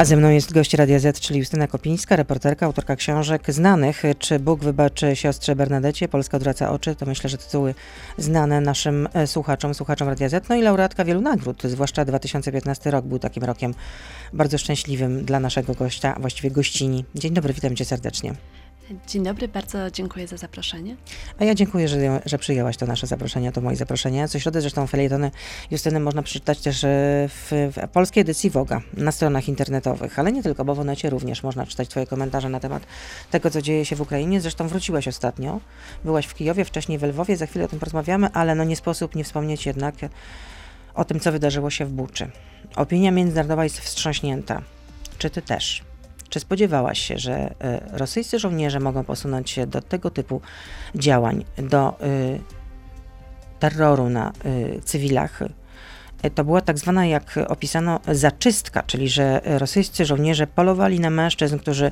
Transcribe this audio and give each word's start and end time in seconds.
A 0.00 0.04
ze 0.04 0.16
mną 0.16 0.30
jest 0.30 0.52
gość 0.52 0.74
Radia 0.74 0.98
Z, 0.98 1.20
czyli 1.20 1.38
Justyna 1.38 1.66
Kopińska, 1.66 2.16
reporterka, 2.16 2.66
autorka 2.66 2.96
książek 2.96 3.52
znanych. 3.52 4.02
Czy 4.18 4.38
Bóg 4.38 4.64
wybaczy 4.64 5.16
siostrze 5.16 5.56
Bernadecie? 5.56 6.08
Polska 6.08 6.36
odwraca 6.36 6.70
oczy. 6.70 6.94
To 6.94 7.06
myślę, 7.06 7.30
że 7.30 7.38
tytuły 7.38 7.74
znane 8.18 8.60
naszym 8.60 9.08
e, 9.12 9.26
słuchaczom, 9.26 9.74
słuchaczom 9.74 10.08
Radia 10.08 10.28
Z. 10.28 10.48
No 10.48 10.56
i 10.56 10.62
laureatka 10.62 11.04
wielu 11.04 11.20
nagród, 11.20 11.62
zwłaszcza 11.62 12.04
2015 12.04 12.90
rok 12.90 13.04
był 13.04 13.18
takim 13.18 13.44
rokiem 13.44 13.74
bardzo 14.32 14.58
szczęśliwym 14.58 15.24
dla 15.24 15.40
naszego 15.40 15.74
gościa, 15.74 16.16
właściwie 16.20 16.50
gościni. 16.50 17.04
Dzień 17.14 17.34
dobry, 17.34 17.52
witam 17.52 17.76
cię 17.76 17.84
serdecznie. 17.84 18.34
Dzień 19.06 19.24
dobry, 19.24 19.48
bardzo 19.48 19.90
dziękuję 19.90 20.26
za 20.26 20.36
zaproszenie. 20.36 20.96
A 21.38 21.44
ja 21.44 21.54
dziękuję, 21.54 21.88
że, 21.88 22.22
że 22.26 22.38
przyjęłaś 22.38 22.76
to 22.76 22.86
nasze 22.86 23.06
zaproszenie, 23.06 23.52
to 23.52 23.60
moje 23.60 23.76
zaproszenie. 23.76 24.28
Co 24.28 24.38
środę 24.38 24.60
zresztą 24.60 24.86
felietony 24.86 25.30
Justyny 25.70 26.00
można 26.00 26.22
przeczytać 26.22 26.60
też 26.60 26.84
e, 26.84 26.88
w, 27.28 27.50
w 27.76 27.88
polskiej 27.88 28.20
edycji 28.20 28.50
Woga 28.50 28.80
na 28.94 29.12
stronach 29.12 29.48
internetowych, 29.48 30.18
ale 30.18 30.32
nie 30.32 30.42
tylko, 30.42 30.64
bo 30.64 30.74
w 30.74 30.80
Onecie 30.80 31.10
również 31.10 31.42
można 31.42 31.66
czytać 31.66 31.88
twoje 31.88 32.06
komentarze 32.06 32.48
na 32.48 32.60
temat 32.60 32.86
tego, 33.30 33.50
co 33.50 33.62
dzieje 33.62 33.84
się 33.84 33.96
w 33.96 34.00
Ukrainie. 34.00 34.40
Zresztą 34.40 34.68
wróciłaś 34.68 35.08
ostatnio, 35.08 35.60
byłaś 36.04 36.26
w 36.26 36.34
Kijowie, 36.34 36.64
wcześniej 36.64 36.98
w 36.98 37.02
Lwowie, 37.02 37.36
za 37.36 37.46
chwilę 37.46 37.64
o 37.64 37.68
tym 37.68 37.78
porozmawiamy, 37.78 38.28
ale 38.32 38.54
no 38.54 38.64
nie 38.64 38.76
sposób 38.76 39.14
nie 39.14 39.24
wspomnieć 39.24 39.66
jednak 39.66 39.94
o 40.94 41.04
tym, 41.04 41.20
co 41.20 41.32
wydarzyło 41.32 41.70
się 41.70 41.84
w 41.84 41.92
Buczy. 41.92 42.30
Opinia 42.76 43.10
międzynarodowa 43.10 43.64
jest 43.64 43.80
wstrząśnięta. 43.80 44.62
Czy 45.18 45.30
ty 45.30 45.42
też? 45.42 45.89
Czy 46.30 46.40
spodziewałaś 46.40 46.98
się, 46.98 47.18
że 47.18 47.32
e, 47.34 47.80
rosyjscy 47.92 48.38
żołnierze 48.38 48.80
mogą 48.80 49.04
posunąć 49.04 49.50
się 49.50 49.66
do 49.66 49.80
tego 49.80 50.10
typu 50.10 50.40
działań, 50.94 51.44
do 51.58 51.96
y, 52.02 52.40
terroru 53.58 54.08
na 54.08 54.32
y, 54.44 54.80
cywilach? 54.84 55.42
E, 56.22 56.30
to 56.30 56.44
była 56.44 56.60
tak 56.60 56.78
zwana, 56.78 57.06
jak 57.06 57.38
opisano, 57.48 58.00
zaczystka, 58.08 58.82
czyli 58.82 59.08
że 59.08 59.40
rosyjscy 59.44 60.04
żołnierze 60.04 60.46
polowali 60.46 61.00
na 61.00 61.10
mężczyzn, 61.10 61.58
którzy 61.58 61.90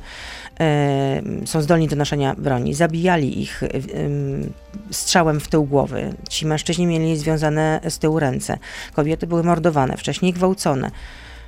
są 1.44 1.60
zdolni 1.62 1.88
do 1.88 1.96
noszenia 1.96 2.34
broni, 2.34 2.74
zabijali 2.74 3.42
ich 3.42 3.62
strzałem 4.90 5.40
w 5.40 5.48
tył 5.48 5.64
głowy. 5.64 6.14
Ci 6.28 6.46
mężczyźni 6.46 6.86
mieli 6.86 7.16
związane 7.16 7.80
z 7.88 7.98
tyłu 7.98 8.18
ręce. 8.18 8.58
Kobiety 8.92 9.26
były 9.26 9.42
mordowane, 9.42 9.96
wcześniej 9.96 10.32
gwałcone. 10.32 10.90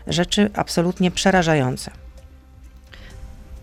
Rzeczy 0.07 0.51
absolutnie 0.55 1.11
przerażające. 1.11 1.91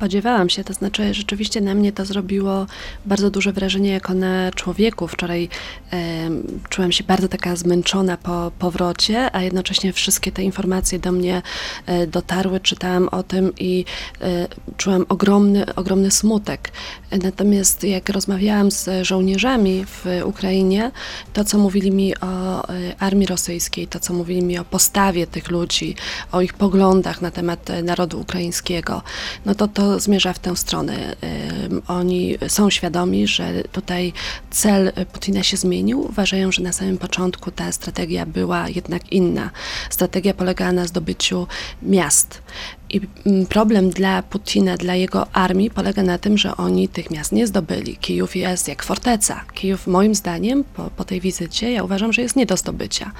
Spodziewałam 0.00 0.48
się, 0.48 0.64
to 0.64 0.72
znaczy 0.72 1.14
rzeczywiście 1.14 1.60
na 1.60 1.74
mnie 1.74 1.92
to 1.92 2.04
zrobiło 2.04 2.66
bardzo 3.06 3.30
duże 3.30 3.52
wrażenie 3.52 3.90
jako 3.90 4.14
na 4.14 4.50
człowieku. 4.52 5.08
Wczoraj 5.08 5.48
czułam 6.68 6.92
się 6.92 7.04
bardzo 7.04 7.28
taka 7.28 7.56
zmęczona 7.56 8.16
po 8.16 8.52
powrocie, 8.58 9.36
a 9.36 9.42
jednocześnie 9.42 9.92
wszystkie 9.92 10.32
te 10.32 10.42
informacje 10.42 10.98
do 10.98 11.12
mnie 11.12 11.42
e, 11.86 12.06
dotarły, 12.06 12.60
czytałam 12.60 13.08
o 13.08 13.22
tym 13.22 13.52
i 13.58 13.84
e, 14.20 14.48
czułam 14.76 15.06
ogromny, 15.08 15.74
ogromny 15.74 16.10
smutek. 16.10 16.72
Natomiast 17.22 17.84
jak 17.84 18.08
rozmawiałam 18.08 18.70
z 18.70 19.06
żołnierzami 19.06 19.84
w 19.86 20.04
Ukrainie, 20.24 20.90
to 21.32 21.44
co 21.44 21.58
mówili 21.58 21.90
mi 21.90 22.16
o 22.20 22.68
e, 22.68 22.94
armii 22.98 23.26
rosyjskiej, 23.26 23.86
to 23.86 24.00
co 24.00 24.14
mówili 24.14 24.42
mi 24.42 24.58
o 24.58 24.64
postawie 24.64 25.26
tych 25.26 25.50
ludzi, 25.50 25.94
o 26.32 26.40
ich 26.40 26.54
poglądach 26.54 27.22
na 27.22 27.30
temat 27.30 27.68
narodu 27.82 28.20
ukraińskiego, 28.20 29.02
no 29.46 29.54
to 29.54 29.68
to 29.68 29.89
zmierza 29.98 30.32
w 30.32 30.38
tę 30.38 30.56
stronę. 30.56 31.16
Oni 31.88 32.38
są 32.48 32.70
świadomi, 32.70 33.26
że 33.26 33.62
tutaj 33.72 34.12
cel 34.50 34.92
Putina 35.12 35.42
się 35.42 35.56
zmienił. 35.56 36.00
Uważają, 36.00 36.52
że 36.52 36.62
na 36.62 36.72
samym 36.72 36.98
początku 36.98 37.50
ta 37.50 37.72
strategia 37.72 38.26
była 38.26 38.68
jednak 38.68 39.12
inna. 39.12 39.50
Strategia 39.90 40.34
polegała 40.34 40.72
na 40.72 40.86
zdobyciu 40.86 41.46
miast. 41.82 42.42
I 42.90 43.00
problem 43.48 43.90
dla 43.90 44.22
Putina, 44.22 44.76
dla 44.76 44.94
jego 44.94 45.26
armii 45.32 45.70
polega 45.70 46.02
na 46.02 46.18
tym, 46.18 46.38
że 46.38 46.56
oni 46.56 46.88
tych 46.88 47.10
miast 47.10 47.32
nie 47.32 47.46
zdobyli. 47.46 47.96
Kijów 47.96 48.36
jest 48.36 48.68
jak 48.68 48.82
forteca. 48.82 49.44
Kijów 49.54 49.86
moim 49.86 50.14
zdaniem 50.14 50.64
po, 50.64 50.90
po 50.96 51.04
tej 51.04 51.20
wizycie, 51.20 51.72
ja 51.72 51.84
uważam, 51.84 52.12
że 52.12 52.22
jest 52.22 52.36
nie 52.36 52.46
do 52.46 52.56
zdobycia. 52.56 53.12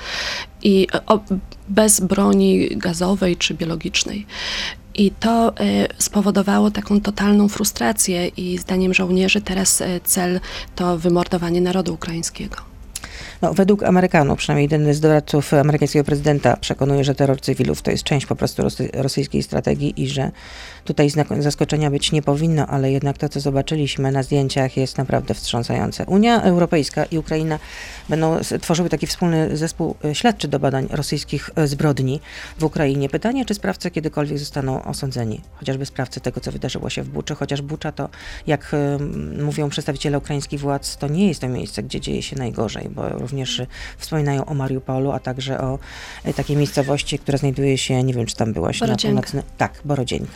I 0.62 0.86
o, 1.06 1.20
bez 1.68 2.00
broni 2.00 2.68
gazowej 2.76 3.36
czy 3.36 3.54
biologicznej. 3.54 4.26
I 4.94 5.10
to 5.10 5.56
e, 5.56 5.88
spowodowało 5.98 6.70
taką 6.70 7.00
totalną 7.00 7.48
frustrację 7.48 8.28
i 8.28 8.58
zdaniem 8.58 8.94
żołnierzy 8.94 9.40
teraz 9.40 9.80
e, 9.80 10.00
cel 10.04 10.40
to 10.76 10.98
wymordowanie 10.98 11.60
narodu 11.60 11.94
ukraińskiego. 11.94 12.69
No, 13.42 13.54
według 13.54 13.82
Amerykanów, 13.82 14.38
przynajmniej 14.38 14.64
jeden 14.64 14.94
z 14.94 15.00
doradców 15.00 15.54
amerykańskiego 15.54 16.04
prezydenta 16.04 16.56
przekonuje, 16.56 17.04
że 17.04 17.14
terror 17.14 17.40
cywilów 17.40 17.82
to 17.82 17.90
jest 17.90 18.02
część 18.02 18.26
po 18.26 18.36
prostu 18.36 18.62
rosyjskiej 18.92 19.42
strategii 19.42 20.02
i 20.02 20.08
że 20.08 20.30
Tutaj 20.84 21.10
zaskoczenia 21.38 21.90
być 21.90 22.12
nie 22.12 22.22
powinno, 22.22 22.66
ale 22.66 22.92
jednak 22.92 23.18
to, 23.18 23.28
co 23.28 23.40
zobaczyliśmy 23.40 24.12
na 24.12 24.22
zdjęciach, 24.22 24.76
jest 24.76 24.98
naprawdę 24.98 25.34
wstrząsające. 25.34 26.04
Unia 26.04 26.42
Europejska 26.42 27.04
i 27.04 27.18
Ukraina 27.18 27.58
będą 28.08 28.38
tworzyły 28.60 28.88
taki 28.88 29.06
wspólny 29.06 29.56
zespół 29.56 29.94
e, 30.04 30.14
śledczy 30.14 30.48
do 30.48 30.58
badań 30.58 30.86
rosyjskich 30.90 31.50
e, 31.56 31.66
zbrodni 31.66 32.20
w 32.58 32.64
Ukrainie. 32.64 33.08
Pytanie, 33.08 33.44
czy 33.44 33.54
sprawcy 33.54 33.90
kiedykolwiek 33.90 34.38
zostaną 34.38 34.82
osądzeni, 34.82 35.40
chociażby 35.54 35.86
sprawcy 35.86 36.20
tego, 36.20 36.40
co 36.40 36.52
wydarzyło 36.52 36.90
się 36.90 37.02
w 37.02 37.08
Buczy, 37.08 37.34
chociaż 37.34 37.62
Bucza 37.62 37.92
to, 37.92 38.08
jak 38.46 38.74
e, 38.74 38.98
mówią 39.42 39.68
przedstawiciele 39.68 40.18
ukraińskich 40.18 40.60
władz, 40.60 40.96
to 40.96 41.08
nie 41.08 41.28
jest 41.28 41.40
to 41.40 41.48
miejsce, 41.48 41.82
gdzie 41.82 42.00
dzieje 42.00 42.22
się 42.22 42.36
najgorzej, 42.36 42.88
bo 42.88 43.02
również 43.30 43.62
wspominają 43.98 44.44
o 44.44 44.54
Mariupolu, 44.54 45.12
a 45.12 45.18
także 45.18 45.60
o 45.60 45.78
takiej 46.36 46.56
miejscowości, 46.56 47.18
która 47.18 47.38
znajduje 47.38 47.78
się, 47.78 48.02
nie 48.02 48.14
wiem, 48.14 48.26
czy 48.26 48.36
tam 48.36 48.52
byłaś, 48.52 48.80
na 48.80 48.96
północny... 48.96 49.42
Tak, 49.58 49.80
Borodzieńka. 49.84 50.32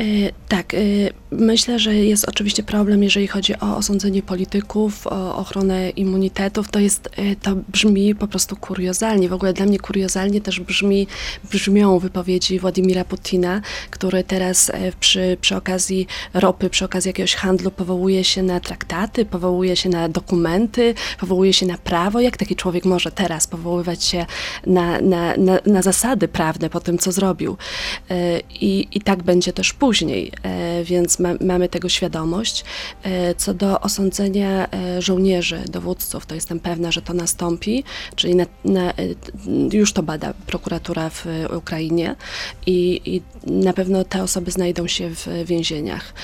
Y, 0.00 0.32
tak, 0.48 0.74
y, 0.74 1.12
myślę, 1.30 1.78
że 1.78 1.94
jest 1.94 2.28
oczywiście 2.28 2.62
problem, 2.62 3.02
jeżeli 3.02 3.26
chodzi 3.26 3.54
o 3.60 3.76
osądzenie 3.76 4.22
polityków, 4.22 5.06
o 5.06 5.36
ochronę 5.36 5.90
immunitetów. 5.90 6.70
To 6.70 6.78
jest, 6.78 7.10
y, 7.18 7.36
to 7.42 7.56
brzmi 7.68 8.14
po 8.14 8.28
prostu 8.28 8.56
kuriozalnie. 8.56 9.28
W 9.28 9.32
ogóle 9.32 9.52
dla 9.52 9.66
mnie 9.66 9.78
kuriozalnie 9.78 10.40
też 10.40 10.60
brzmi, 10.60 11.06
brzmią 11.50 11.98
wypowiedzi 11.98 12.58
Władimira 12.58 13.04
Putina, 13.04 13.60
który 13.90 14.24
teraz 14.24 14.72
przy, 15.00 15.36
przy 15.40 15.56
okazji 15.56 16.06
ropy, 16.34 16.70
przy 16.70 16.84
okazji 16.84 17.08
jakiegoś 17.08 17.34
handlu 17.34 17.70
powołuje 17.70 18.24
się 18.24 18.42
na 18.42 18.60
traktaty, 18.60 19.24
powołuje 19.24 19.76
się 19.76 19.88
na 19.88 20.08
dokumenty, 20.08 20.94
powołuje 21.20 21.52
się 21.52 21.66
na 21.66 21.78
prawo. 21.78 22.20
Jak 22.20 22.36
taki 22.36 22.56
człowiek 22.56 22.84
może 22.84 23.10
teraz 23.10 23.46
powoływać 23.46 24.04
się 24.04 24.26
na, 24.66 25.00
na, 25.00 25.36
na, 25.36 25.58
na 25.66 25.82
zasady 25.82 26.28
prawne 26.28 26.70
po 26.70 26.80
tym, 26.80 26.98
co 26.98 27.12
zrobił? 27.12 27.56
I, 28.60 28.88
I 28.92 29.00
tak 29.00 29.22
będzie 29.22 29.52
też 29.52 29.72
później, 29.72 29.89
e, 30.42 30.84
więc 30.84 31.18
ma, 31.18 31.28
mamy 31.40 31.68
tego 31.68 31.88
świadomość. 31.88 32.64
E, 33.02 33.34
co 33.34 33.54
do 33.54 33.80
osądzenia 33.80 34.70
e, 34.70 35.02
żołnierzy, 35.02 35.62
dowódców, 35.68 36.26
to 36.26 36.34
jestem 36.34 36.60
pewna, 36.60 36.92
że 36.92 37.02
to 37.02 37.12
nastąpi, 37.12 37.84
czyli 38.16 38.34
na, 38.34 38.46
na, 38.64 38.92
już 39.72 39.92
to 39.92 40.02
bada 40.02 40.34
prokuratura 40.46 41.10
w 41.10 41.26
Ukrainie 41.56 42.16
i, 42.66 43.00
i 43.04 43.22
na 43.52 43.72
pewno 43.72 44.04
te 44.04 44.22
osoby 44.22 44.50
znajdą 44.50 44.86
się 44.86 45.10
w 45.10 45.26
więzieniach. 45.44 46.14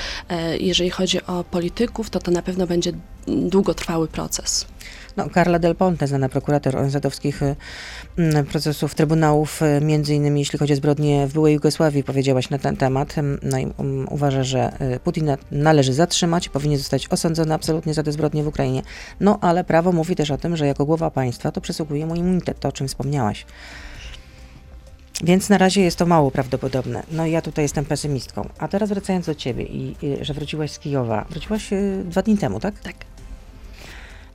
Jeżeli 0.60 0.90
chodzi 0.90 1.26
o 1.26 1.44
polityków, 1.44 2.10
to 2.10 2.20
to 2.20 2.30
na 2.30 2.42
pewno 2.42 2.66
będzie 2.66 2.92
długotrwały 3.26 4.08
proces. 4.08 4.66
No, 5.16 5.28
Carla 5.34 5.58
Del 5.58 5.74
Ponte, 5.74 6.06
znana 6.06 6.28
prokurator 6.28 6.76
ONZ-owskich 6.76 7.42
y, 7.42 7.56
mm, 8.18 8.46
procesów 8.46 8.94
Trybunałów, 8.94 9.62
y, 9.62 9.80
między 9.80 10.14
innymi 10.14 10.40
jeśli 10.40 10.58
chodzi 10.58 10.72
o 10.72 10.76
zbrodnie 10.76 11.26
w 11.26 11.32
byłej 11.32 11.54
Jugosławii, 11.54 12.04
powiedziałaś 12.04 12.50
na 12.50 12.58
ten 12.58 12.76
temat. 12.76 13.14
No 13.42 13.58
i 13.58 13.66
um, 13.76 14.06
uważa, 14.10 14.44
że 14.44 14.72
y, 14.94 15.00
Putina 15.00 15.38
należy 15.50 15.92
zatrzymać, 15.92 16.48
powinien 16.48 16.78
zostać 16.78 17.08
osądzony 17.08 17.54
absolutnie 17.54 17.94
za 17.94 18.02
te 18.02 18.12
zbrodnie 18.12 18.42
w 18.42 18.46
Ukrainie. 18.46 18.82
No, 19.20 19.38
ale 19.40 19.64
prawo 19.64 19.92
mówi 19.92 20.16
też 20.16 20.30
o 20.30 20.38
tym, 20.38 20.56
że 20.56 20.66
jako 20.66 20.86
głowa 20.86 21.10
państwa 21.10 21.52
to 21.52 21.60
przysługuje 21.60 22.06
mu 22.06 22.14
immunitet, 22.14 22.60
to 22.60 22.68
o 22.68 22.72
czym 22.72 22.88
wspomniałaś. 22.88 23.46
Więc 25.24 25.48
na 25.48 25.58
razie 25.58 25.82
jest 25.82 25.98
to 25.98 26.06
mało 26.06 26.30
prawdopodobne. 26.30 27.02
No 27.12 27.26
i 27.26 27.30
ja 27.30 27.42
tutaj 27.42 27.64
jestem 27.64 27.84
pesymistką. 27.84 28.48
A 28.58 28.68
teraz 28.68 28.88
wracając 28.88 29.26
do 29.26 29.34
ciebie 29.34 29.64
i, 29.64 29.96
i 30.02 30.24
że 30.24 30.34
wróciłaś 30.34 30.70
z 30.70 30.78
Kijowa. 30.78 31.26
Wróciłaś 31.30 31.72
y, 31.72 32.04
dwa 32.04 32.22
dni 32.22 32.38
temu, 32.38 32.60
tak? 32.60 32.80
Tak. 32.80 33.15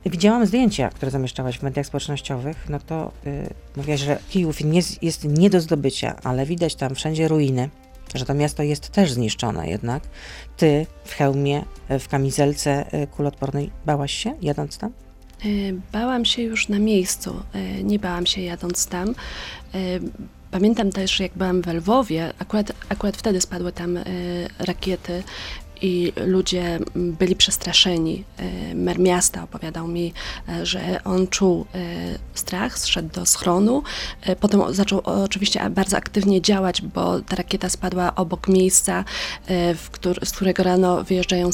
Widziałam 0.06 0.46
zdjęcia, 0.46 0.88
które 0.88 1.10
zamieszczałaś 1.10 1.58
w 1.58 1.62
mediach 1.62 1.86
społecznościowych, 1.86 2.56
no 2.68 2.78
to 2.80 3.12
yy, 3.24 3.54
mówiłaś, 3.76 4.00
że 4.00 4.18
Kijów 4.30 4.60
jest, 4.60 5.02
jest 5.02 5.24
nie 5.24 5.50
do 5.50 5.60
zdobycia, 5.60 6.16
ale 6.24 6.46
widać 6.46 6.74
tam 6.74 6.94
wszędzie 6.94 7.28
ruiny, 7.28 7.68
że 8.14 8.24
to 8.24 8.34
miasto 8.34 8.62
jest 8.62 8.88
też 8.88 9.12
zniszczone 9.12 9.68
jednak. 9.68 10.02
Ty 10.56 10.86
w 11.04 11.14
hełmie, 11.14 11.64
w 11.88 12.08
kamizelce 12.08 12.94
y, 13.02 13.06
kulotpornej 13.06 13.70
bałaś 13.86 14.12
się 14.12 14.34
jadąc 14.42 14.78
tam? 14.78 14.92
Y, 15.44 15.74
bałam 15.92 16.24
się 16.24 16.42
już 16.42 16.68
na 16.68 16.78
miejscu, 16.78 17.42
y, 17.54 17.84
nie 17.84 17.98
bałam 17.98 18.26
się 18.26 18.42
jadąc 18.42 18.86
tam. 18.86 19.14
Pamiętam 20.50 20.90
też, 20.90 21.20
jak 21.20 21.32
byłam 21.36 21.62
w 21.62 21.66
Lwowie, 21.66 22.32
akurat, 22.38 22.72
akurat 22.88 23.16
wtedy 23.16 23.40
spadły 23.40 23.72
tam 23.72 23.98
rakiety 24.58 25.22
i 25.82 26.12
ludzie 26.26 26.78
byli 26.94 27.36
przestraszeni. 27.36 28.24
Mer 28.74 28.98
miasta 28.98 29.42
opowiadał 29.42 29.88
mi, 29.88 30.12
że 30.62 31.04
on 31.04 31.26
czuł 31.26 31.66
strach, 32.34 32.78
zszedł 32.78 33.08
do 33.14 33.26
schronu. 33.26 33.82
Potem 34.40 34.74
zaczął 34.74 35.00
oczywiście 35.04 35.70
bardzo 35.70 35.96
aktywnie 35.96 36.42
działać, 36.42 36.82
bo 36.82 37.20
ta 37.20 37.36
rakieta 37.36 37.68
spadła 37.68 38.14
obok 38.14 38.48
miejsca, 38.48 39.04
z 40.22 40.32
którego 40.32 40.62
rano 40.62 41.04
wyjeżdżają 41.04 41.50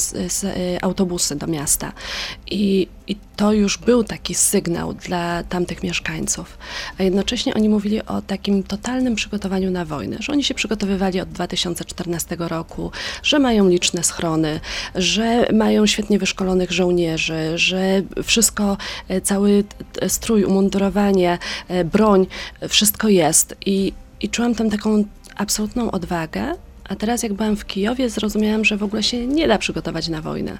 autobusy 0.81 1.35
do 1.35 1.47
miasta. 1.47 1.91
I, 2.51 2.87
I 3.09 3.15
to 3.35 3.53
już 3.53 3.77
był 3.77 4.03
taki 4.03 4.35
sygnał 4.35 4.93
dla 4.93 5.43
tamtych 5.43 5.83
mieszkańców. 5.83 6.57
A 6.97 7.03
jednocześnie 7.03 7.53
oni 7.53 7.69
mówili 7.69 8.05
o 8.05 8.21
takim 8.21 8.63
totalnym 8.63 9.15
przygotowaniu 9.15 9.71
na 9.71 9.85
wojnę, 9.85 10.17
że 10.19 10.33
oni 10.33 10.43
się 10.43 10.53
przygotowywali 10.53 11.21
od 11.21 11.29
2014 11.29 12.35
roku, 12.39 12.91
że 13.23 13.39
mają 13.39 13.69
liczne 13.69 14.03
schrony, 14.03 14.59
że 14.95 15.47
mają 15.53 15.85
świetnie 15.85 16.19
wyszkolonych 16.19 16.71
żołnierzy, 16.71 17.57
że 17.57 18.01
wszystko, 18.23 18.77
e, 19.07 19.21
cały 19.21 19.63
strój, 20.07 20.43
umundurowanie, 20.43 21.37
e, 21.67 21.85
broń, 21.85 22.27
wszystko 22.69 23.07
jest. 23.07 23.55
I, 23.65 23.93
i 24.21 24.29
czułam 24.29 24.55
tam 24.55 24.69
taką 24.69 25.03
absolutną 25.35 25.91
odwagę, 25.91 26.53
a 26.89 26.95
teraz 26.95 27.23
jak 27.23 27.33
byłam 27.33 27.55
w 27.55 27.65
Kijowie, 27.65 28.09
zrozumiałam, 28.09 28.65
że 28.65 28.77
w 28.77 28.83
ogóle 28.83 29.03
się 29.03 29.27
nie 29.27 29.47
da 29.47 29.57
przygotować 29.57 30.07
na 30.07 30.21
wojnę. 30.21 30.57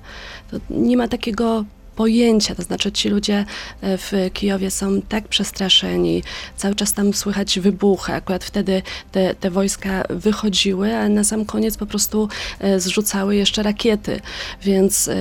To 0.51 0.57
nie 0.69 0.98
ma 0.98 1.07
takiego 1.07 1.66
pojęcia, 2.00 2.56
to 2.56 2.62
znaczy 2.62 2.92
ci 2.92 3.10
ludzie 3.10 3.46
e, 3.81 3.98
w 3.98 4.12
Kijowie 4.34 4.72
są 4.72 5.01
tak 5.01 5.28
przestraszeni, 5.28 6.24
cały 6.57 6.75
czas 6.75 6.94
tam 6.94 7.13
słychać 7.13 7.60
wybuchy, 7.60 8.13
akurat 8.13 8.44
wtedy 8.44 8.81
te, 9.12 9.36
te 9.36 9.51
wojska 9.51 10.04
wychodziły, 10.10 10.96
a 10.96 11.10
na 11.10 11.24
sam 11.24 11.46
koniec 11.46 11.78
po 11.78 11.86
prostu 11.86 12.30
e, 12.60 12.80
zrzucały 12.80 13.36
jeszcze 13.36 13.63
rakiety, 13.63 14.19
więc 14.62 15.07
y, 15.07 15.13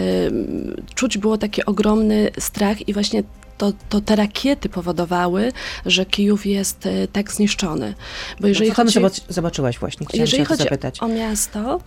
czuć 0.95 1.19
było 1.19 1.39
taki 1.39 1.65
ogromny 1.65 2.31
strach 2.39 2.89
i 2.89 2.93
właśnie 2.93 3.23
to, 3.59 3.73
to 3.89 4.01
te 4.01 4.17
rakiety 4.17 4.69
powodowały, 4.69 5.53
że 5.87 6.07
Kijów 6.07 6.47
jest 6.47 6.89
tak 7.13 7.33
zniszczony. 7.33 7.95
Bo 8.41 8.49
jeżeli 8.49 8.69
no 8.69 8.75
tam 8.75 8.87
chodzi, 8.87 9.21
zobaczyłaś 9.29 9.79
właśnie? 9.79 10.07
Chciałam 10.07 10.21
jeżeli 10.21 10.45
chodzi 10.45 10.63
zapytać. 10.63 11.03
o 11.03 11.09
miasto, 11.09 11.81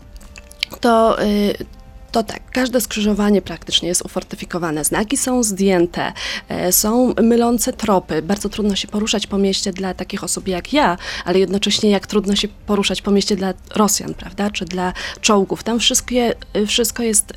to, 0.81 1.23
y, 1.23 1.80
to 2.11 2.23
tak, 2.23 2.51
każde 2.51 2.81
skrzyżowanie 2.81 3.41
praktycznie 3.41 3.87
jest 3.87 4.05
ufortyfikowane. 4.05 4.83
Znaki 4.83 5.17
są 5.17 5.43
zdjęte, 5.43 6.13
e, 6.49 6.71
są 6.71 7.13
mylące 7.21 7.73
tropy. 7.73 8.21
Bardzo 8.21 8.49
trudno 8.49 8.75
się 8.75 8.87
poruszać 8.87 9.27
po 9.27 9.37
mieście 9.37 9.73
dla 9.73 9.93
takich 9.93 10.23
osób 10.23 10.47
jak 10.47 10.73
ja, 10.73 10.97
ale 11.25 11.39
jednocześnie 11.39 11.89
jak 11.89 12.07
trudno 12.07 12.35
się 12.35 12.47
poruszać 12.47 13.01
po 13.01 13.11
mieście 13.11 13.35
dla 13.35 13.53
Rosjan, 13.75 14.13
prawda, 14.13 14.49
czy 14.49 14.65
dla 14.65 14.93
czołgów. 15.21 15.63
Tam 15.63 15.79
wszystkie, 15.79 16.33
e, 16.53 16.65
wszystko 16.65 17.03
jest 17.03 17.31
e, 17.31 17.35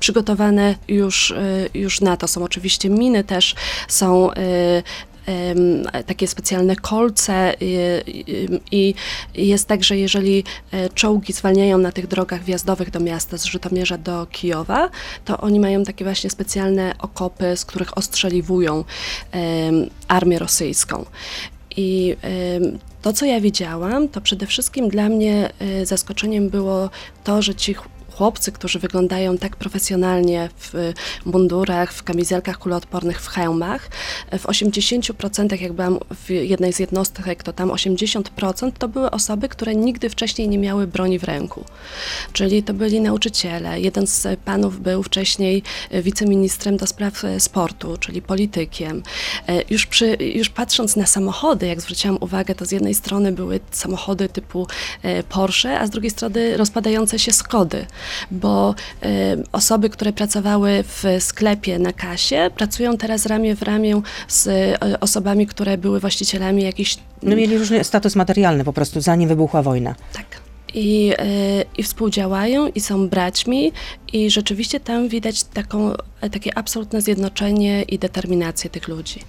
przygotowane 0.00 0.74
już, 0.88 1.34
już 1.74 2.00
na 2.00 2.16
to. 2.16 2.28
Są 2.28 2.44
oczywiście 2.44 2.90
miny 2.90 3.24
też, 3.24 3.54
są 3.88 4.30
takie 6.06 6.26
specjalne 6.26 6.76
kolce 6.76 7.54
i 8.72 8.94
jest 9.34 9.68
tak, 9.68 9.84
że 9.84 9.96
jeżeli 9.96 10.44
e, 10.72 10.88
czołgi 10.88 11.32
zwalniają 11.32 11.78
na 11.78 11.92
tych 11.92 12.06
drogach 12.06 12.44
wjazdowych 12.44 12.90
do 12.90 13.00
miasta 13.00 13.38
z 13.38 13.44
Żytomierza 13.44 13.98
do 13.98 14.26
Kijowa, 14.26 14.90
to 15.24 15.38
oni 15.38 15.60
mają 15.60 15.84
takie 15.84 16.04
właśnie 16.04 16.30
specjalne 16.30 16.94
okopy, 16.98 17.56
z 17.56 17.64
których 17.64 17.98
ostrzeliwują 17.98 18.84
armię 20.08 20.38
rosyjską. 20.38 21.04
I 21.76 22.16
to, 23.06 23.12
co 23.12 23.26
ja 23.26 23.40
widziałam, 23.40 24.08
to 24.08 24.20
przede 24.20 24.46
wszystkim 24.46 24.88
dla 24.88 25.08
mnie 25.08 25.50
e, 25.58 25.86
zaskoczeniem 25.86 26.48
było 26.48 26.90
to, 27.24 27.42
że 27.42 27.54
ci 27.54 27.74
chłopcy, 28.16 28.52
którzy 28.52 28.78
wyglądają 28.78 29.38
tak 29.38 29.56
profesjonalnie 29.56 30.48
w 30.58 30.92
mundurach, 31.24 31.92
w 31.92 32.02
kamizelkach 32.02 32.58
kuloodpornych, 32.58 33.20
w 33.20 33.28
hełmach, 33.28 33.90
w 34.32 34.42
80% 34.42 35.62
jak 35.62 35.72
byłam 35.72 35.98
w 36.24 36.30
jednej 36.30 36.72
z 36.72 36.78
jednostek, 36.78 37.42
to 37.42 37.52
tam 37.52 37.68
80% 37.68 38.72
to 38.78 38.88
były 38.88 39.10
osoby, 39.10 39.48
które 39.48 39.74
nigdy 39.74 40.10
wcześniej 40.10 40.48
nie 40.48 40.58
miały 40.58 40.86
broni 40.86 41.18
w 41.18 41.24
ręku. 41.24 41.64
Czyli 42.32 42.62
to 42.62 42.74
byli 42.74 43.00
nauczyciele. 43.00 43.80
Jeden 43.80 44.06
z 44.06 44.40
panów 44.44 44.80
był 44.80 45.02
wcześniej 45.02 45.62
wiceministrem 45.90 46.76
do 46.76 46.86
spraw 46.86 47.22
sportu, 47.38 47.96
czyli 47.96 48.22
politykiem. 48.22 49.02
Już, 49.70 49.86
przy, 49.86 50.16
już 50.20 50.48
patrząc 50.48 50.96
na 50.96 51.06
samochody, 51.06 51.66
jak 51.66 51.80
zwróciłam 51.80 52.18
uwagę, 52.20 52.54
to 52.54 52.64
z 52.66 52.72
jednej 52.72 52.94
strony 52.94 53.32
były 53.32 53.60
samochody 53.70 54.28
typu 54.28 54.66
e, 55.02 55.22
Porsche, 55.22 55.80
a 55.80 55.86
z 55.86 55.90
drugiej 55.90 56.10
strony 56.10 56.56
rozpadające 56.56 57.18
się 57.18 57.32
Skody 57.32 57.86
bo 58.30 58.74
y, 59.04 59.06
osoby, 59.52 59.90
które 59.90 60.12
pracowały 60.12 60.84
w 60.86 61.04
sklepie 61.20 61.78
na 61.78 61.92
kasie, 61.92 62.50
pracują 62.56 62.96
teraz 62.96 63.26
ramię 63.26 63.56
w 63.56 63.62
ramię 63.62 64.00
z 64.28 64.46
y, 64.46 65.00
osobami, 65.00 65.46
które 65.46 65.78
były 65.78 66.00
właścicielami 66.00 66.62
jakichś... 66.62 66.98
No 67.22 67.36
mieli 67.36 67.58
różny 67.58 67.84
status 67.84 68.16
materialny 68.16 68.64
po 68.64 68.72
prostu, 68.72 69.00
zanim 69.00 69.28
wybuchła 69.28 69.62
wojna. 69.62 69.94
Tak 70.12 70.45
i, 70.74 71.12
y, 71.12 71.64
i 71.78 71.82
współdziałają 71.82 72.68
i 72.68 72.80
są 72.80 73.08
braćmi 73.08 73.72
i 74.12 74.30
rzeczywiście 74.30 74.80
tam 74.80 75.08
widać 75.08 75.44
taką, 75.44 75.92
takie 76.32 76.58
absolutne 76.58 77.02
zjednoczenie 77.02 77.82
i 77.82 77.98
determinację 77.98 78.70
tych 78.70 78.88
ludzi. 78.88 79.20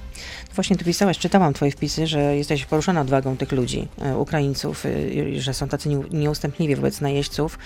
Właśnie 0.55 0.77
tu 0.77 0.85
pisałaś, 0.85 1.17
czytałam 1.17 1.53
twoje 1.53 1.71
wpisy, 1.71 2.07
że 2.07 2.37
jesteś 2.37 2.65
poruszona 2.65 3.01
odwagą 3.01 3.37
tych 3.37 3.51
ludzi, 3.51 3.87
e, 4.01 4.17
Ukraińców, 4.17 4.85
e, 4.85 5.41
że 5.41 5.53
są 5.53 5.67
tacy 5.67 5.89
nieustępliwi 6.11 6.75
wobec 6.75 7.01
najeźdźców, 7.01 7.59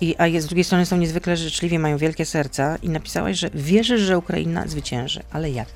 I, 0.00 0.14
a 0.18 0.40
z 0.40 0.46
drugiej 0.46 0.64
strony 0.64 0.86
są 0.86 0.96
niezwykle 0.96 1.36
życzliwi, 1.36 1.78
mają 1.78 1.98
wielkie 1.98 2.24
serca 2.24 2.76
i 2.82 2.88
napisałaś, 2.88 3.38
że 3.38 3.50
wierzysz, 3.54 4.00
że 4.00 4.18
Ukraina 4.18 4.68
zwycięży, 4.68 5.22
ale 5.30 5.50
jak? 5.50 5.68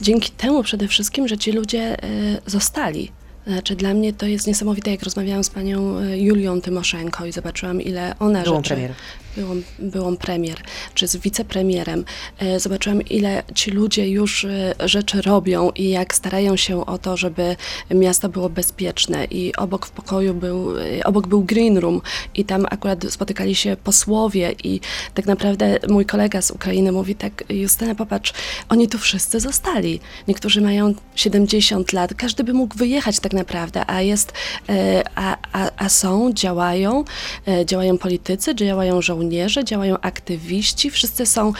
Dzięki 0.00 0.30
temu 0.30 0.62
przede 0.62 0.88
wszystkim, 0.88 1.28
że 1.28 1.38
ci 1.38 1.52
ludzie 1.52 2.02
e, 2.02 2.06
zostali 2.46 3.12
znaczy 3.46 3.76
dla 3.76 3.94
mnie 3.94 4.12
to 4.12 4.26
jest 4.26 4.46
niesamowite, 4.46 4.90
jak 4.90 5.02
rozmawiałam 5.02 5.44
z 5.44 5.50
panią 5.50 5.98
e, 5.98 6.18
Julią 6.18 6.60
Tymoszenko 6.60 7.26
i 7.26 7.32
zobaczyłam, 7.32 7.82
ile 7.82 8.14
ona 8.18 8.42
byłą 8.42 8.56
rzeczy... 8.56 8.68
Premier. 8.68 8.94
Byłam, 9.36 9.62
byłam 9.78 10.16
premier, 10.16 10.60
czy 10.94 11.08
z 11.08 11.16
wicepremierem. 11.16 12.04
E, 12.38 12.60
zobaczyłam, 12.60 13.02
ile 13.02 13.42
ci 13.54 13.70
ludzie 13.70 14.08
już 14.08 14.44
e, 14.44 14.74
rzeczy 14.84 15.22
robią 15.22 15.70
i 15.70 15.88
jak 15.88 16.14
starają 16.14 16.56
się 16.56 16.86
o 16.86 16.98
to, 16.98 17.16
żeby 17.16 17.56
miasto 17.90 18.28
było 18.28 18.48
bezpieczne. 18.48 19.24
I 19.24 19.56
obok 19.56 19.86
w 19.86 19.90
pokoju 19.90 20.34
był, 20.34 20.68
obok 21.04 21.26
był 21.26 21.44
green 21.44 21.78
room 21.78 22.00
i 22.34 22.44
tam 22.44 22.66
akurat 22.70 23.04
spotykali 23.08 23.54
się 23.54 23.76
posłowie 23.84 24.54
i 24.64 24.80
tak 25.14 25.26
naprawdę 25.26 25.78
mój 25.88 26.06
kolega 26.06 26.42
z 26.42 26.50
Ukrainy 26.50 26.92
mówi 26.92 27.14
tak, 27.14 27.44
Justyna, 27.48 27.94
popatrz, 27.94 28.32
oni 28.68 28.88
tu 28.88 28.98
wszyscy 28.98 29.40
zostali. 29.40 30.00
Niektórzy 30.28 30.60
mają 30.60 30.94
70 31.14 31.92
lat, 31.92 32.14
każdy 32.14 32.44
by 32.44 32.52
mógł 32.52 32.76
wyjechać 32.76 33.20
tak 33.20 33.32
naprawdę, 33.32 33.84
a 33.86 34.02
jest, 34.02 34.32
e, 34.68 35.02
a, 35.14 35.36
a, 35.52 35.70
a 35.76 35.88
są, 35.88 36.32
działają, 36.32 37.04
e, 37.48 37.66
działają 37.66 37.98
politycy, 37.98 38.54
działają 38.54 39.02
żołnierze, 39.02 39.19
działają 39.64 40.00
aktywiści, 40.00 40.90
wszyscy 40.90 41.26
są, 41.26 41.52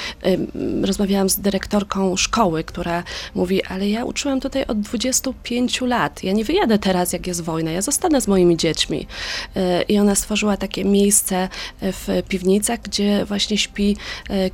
rozmawiałam 0.83 1.31
z 1.31 1.41
dyrektorką 1.41 2.17
szkoły, 2.17 2.65
która 2.65 3.03
mówi, 3.35 3.65
ale 3.65 3.89
ja 3.89 4.05
uczyłam 4.05 4.41
tutaj 4.41 4.65
od 4.65 4.81
25 4.81 5.81
lat, 5.81 6.25
ja 6.25 6.33
nie 6.33 6.45
wyjadę 6.45 6.79
teraz, 6.79 7.13
jak 7.13 7.27
jest 7.27 7.41
wojna, 7.41 7.71
ja 7.71 7.83
zostanę 7.83 8.21
z 8.21 8.29
moimi 8.29 8.57
dziećmi. 8.57 9.07
E, 9.57 9.83
I 9.83 9.99
ona 9.99 10.15
stworzyła 10.15 10.57
takie 10.57 10.85
miejsce 10.85 11.49
w 11.83 12.23
piwnicach, 12.29 12.81
gdzie 12.81 13.25
właśnie 13.25 13.59
śpi 13.59 13.97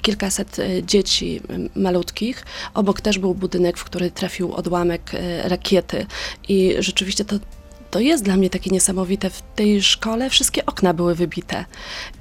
kilkaset 0.02 0.56
dzieci 0.82 1.40
malutkich. 1.74 2.44
Obok 2.74 3.00
też 3.00 3.18
był 3.18 3.34
budynek, 3.34 3.78
w 3.78 3.84
który 3.84 4.10
trafił 4.10 4.54
odłamek 4.54 5.12
rakiety 5.44 6.06
i 6.48 6.74
rzeczywiście 6.78 7.24
to, 7.24 7.36
to 7.96 8.00
jest 8.00 8.24
dla 8.24 8.36
mnie 8.36 8.50
takie 8.50 8.70
niesamowite. 8.70 9.30
W 9.30 9.42
tej 9.54 9.82
szkole 9.82 10.30
wszystkie 10.30 10.66
okna 10.66 10.94
były 10.94 11.14
wybite 11.14 11.64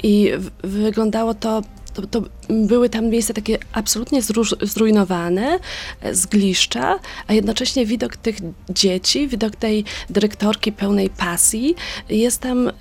i 0.03 0.31
wyglądało 0.63 1.33
to 1.33 1.61
to, 1.95 2.07
to, 2.07 2.29
były 2.49 2.89
tam 2.89 3.09
miejsca 3.09 3.33
takie 3.33 3.57
absolutnie 3.71 4.21
zrujnowane, 4.61 5.59
e, 6.01 6.15
zgliszcza, 6.15 6.99
a 7.27 7.33
jednocześnie 7.33 7.85
widok 7.85 8.17
tych 8.17 8.35
dzieci, 8.69 9.27
widok 9.27 9.55
tej 9.55 9.83
dyrektorki 10.09 10.71
pełnej 10.71 11.09
pasji. 11.09 11.75
Jest 12.09 12.41
tam, 12.41 12.67
e, 12.67 12.71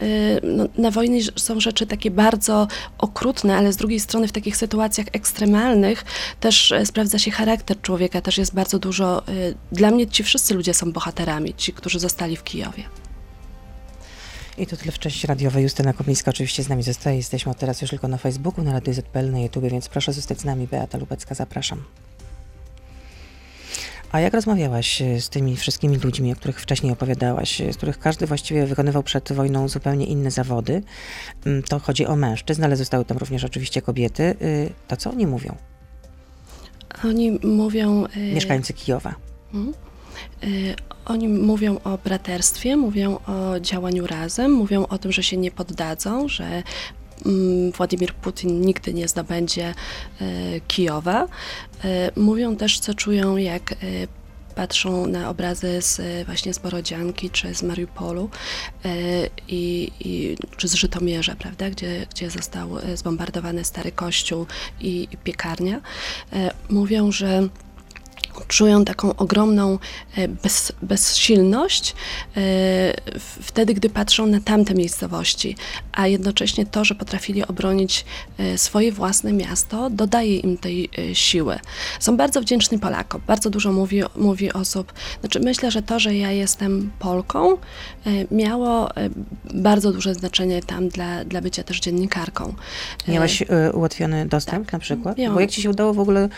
no, 0.43 0.69
na 0.79 0.91
wojnie 0.91 1.21
są 1.37 1.61
rzeczy 1.61 1.87
takie 1.87 2.11
bardzo 2.11 2.69
okrutne, 2.99 3.57
ale 3.57 3.73
z 3.73 3.77
drugiej 3.77 4.01
strony 4.01 4.29
w 4.29 4.33
takich 4.33 4.57
sytuacjach 4.57 5.07
ekstremalnych 5.13 6.05
też 6.41 6.73
e, 6.73 6.87
sprawdza 6.87 7.19
się 7.19 7.31
charakter 7.31 7.81
człowieka, 7.81 8.21
też 8.21 8.39
jest 8.39 8.55
bardzo 8.55 8.79
dużo, 8.79 9.23
dla 9.73 9.91
mnie 9.91 10.07
ci 10.07 10.23
wszyscy 10.25 10.55
ludzie 10.55 10.75
są 10.75 10.93
bohaterami, 10.93 11.55
ci, 11.55 11.73
którzy 11.73 11.99
zostali 11.99 12.37
w 12.37 12.45
Kijowie. 12.45 13.04
I 14.59 14.67
to 14.67 14.77
tyle 14.77 14.93
w 14.93 14.99
części 14.99 15.27
radiowej. 15.27 15.63
Justyna 15.63 15.93
Komińska 15.93 16.31
oczywiście 16.31 16.63
z 16.63 16.69
nami 16.69 16.83
zostaje. 16.83 17.17
Jesteśmy 17.17 17.53
od 17.53 17.59
teraz 17.59 17.81
już 17.81 17.91
tylko 17.91 18.09
na 18.09 18.17
Facebooku, 18.17 18.65
na 18.65 18.73
Radio 18.73 18.95
ZPL, 18.95 19.31
na 19.31 19.39
YouTube, 19.41 19.65
więc 19.65 19.89
proszę 19.89 20.13
zostać 20.13 20.41
z 20.41 20.45
nami. 20.45 20.67
Beata 20.67 20.99
Lubecka, 20.99 21.35
zapraszam. 21.35 21.83
A 24.13 24.21
jak 24.21 24.35
rozmawiałaś 24.35 25.03
e, 25.03 25.21
z 25.21 25.29
tymi 25.29 25.57
wszystkimi 25.57 25.97
ludźmi, 25.97 26.33
o 26.33 26.37
których 26.37 26.61
wcześniej 26.61 26.93
opowiadałaś, 26.93 27.61
e, 27.61 27.73
z 27.73 27.77
których 27.77 27.99
każdy 27.99 28.27
właściwie 28.27 28.67
wykonywał 28.67 29.03
przed 29.03 29.33
wojną 29.33 29.69
zupełnie 29.69 30.07
inne 30.07 30.31
zawody? 30.31 30.83
Mm, 31.47 31.63
To 31.63 31.79
chodzi 31.79 32.07
o 32.07 32.17
mężczyzn, 32.17 32.65
ale 32.65 32.77
zostały 32.77 33.05
tam 33.05 33.19
również 33.19 33.45
oczywiście 33.45 33.83
kobiety. 33.83 34.23
Y, 34.43 34.71
To 34.89 34.97
co 34.97 35.11
oni 35.11 35.27
mówią, 35.27 35.57
Oni 37.05 37.31
mówią... 37.43 38.05
y, 38.17 38.33
mieszkańcy 38.35 38.73
Kijowa? 38.73 39.15
Mhm. 39.55 39.75
Y, 40.45 40.75
Oni 41.05 41.29
mówią 41.29 41.81
o 41.85 41.99
braterstwie, 41.99 42.77
mówią 42.77 43.19
o 43.27 43.61
działaniu 43.61 44.07
razem, 44.07 44.53
mówią 44.53 44.87
o 44.87 44.99
tym, 44.99 45.13
że 45.13 45.23
się 45.23 45.37
nie 45.37 45.51
poddadzą, 45.51 46.29
że 46.29 46.63
mm, 47.27 47.73
Władimir 47.73 48.15
Putin 48.15 48.61
nigdy 48.61 48.95
nie 48.95 49.09
zdobędzie 49.09 49.75
y, 50.21 50.61
Kijowa. 50.69 51.25
Y, 51.25 52.21
Mówią 52.21 52.57
też, 52.57 52.79
co 52.79 52.95
czują, 52.95 53.37
jak 53.37 53.75
patrzą 54.55 55.07
na 55.07 55.31
obrazy 55.31 55.83
z, 55.83 56.27
właśnie 56.27 56.55
z 56.55 56.59
Borodzianki 56.59 57.31
czy 57.31 57.55
z 57.55 57.63
Mariupolu 57.63 58.31
i, 59.49 59.91
i, 60.01 60.37
czy 60.57 60.69
z 60.69 60.75
Żytomierza, 60.75 61.37
prawda, 61.39 61.71
gdzie, 61.71 62.07
gdzie 62.11 62.31
został 62.31 62.69
zbombardowany 62.95 63.65
stary 63.65 63.93
kościół 63.93 64.47
i, 64.81 65.09
i 65.13 65.17
piekarnia. 65.17 65.81
Mówią, 66.69 67.13
że 67.13 67.49
czują 68.49 68.85
taką 68.85 69.17
ogromną 69.17 69.79
e, 70.17 70.29
bez, 70.29 70.73
bezsilność 70.83 71.95
e, 72.37 72.41
wtedy, 73.43 73.75
gdy 73.75 73.91
patrzą 73.91 74.27
na 74.27 74.41
tamte 74.41 74.75
miejscowości, 74.75 75.57
a 75.93 76.07
jednocześnie 76.07 76.67
to, 76.67 76.85
że 76.85 76.95
potrafili 76.95 77.47
obronić 77.47 78.05
e, 78.39 78.59
swoje 78.59 78.93
własne 78.93 79.33
miasto, 79.33 79.91
dodaje 79.91 80.37
im 80.37 80.59
tej 80.59 80.91
siły. 81.13 81.59
Są 82.01 82.17
bardzo 82.17 82.41
wdzięczni 82.41 82.79
Polakom. 82.79 83.21
Bardzo 83.27 83.51
dużo 83.51 83.73
mówi, 83.73 84.03
mówi 84.17 84.53
osób. 84.53 84.93
Znaczy, 85.21 85.41
myślę, 85.41 85.71
że 85.71 85.83
to, 85.83 85.99
że 85.99 86.15
ja 86.15 86.31
jestem 86.31 86.91
Polką, 86.99 87.57
miało 88.31 88.91
bardzo 89.55 89.93
duże 89.93 90.15
znaczenie 90.15 90.63
tam 90.63 90.89
dla, 90.89 91.25
dla 91.25 91.41
bycia 91.41 91.63
też 91.63 91.81
dziennikarką. 91.81 92.55
Miałaś 93.09 93.45
ułatwiony 93.73 94.27
dostęp 94.27 94.65
tak. 94.65 94.73
na 94.73 94.79
przykład? 94.79 95.19
Miałam. 95.19 95.35
Bo 95.35 95.41
jak 95.41 95.51
ci 95.51 95.63
się 95.63 95.71
udało 95.71 95.95
w 95.95 96.01
ogóle 96.01 96.29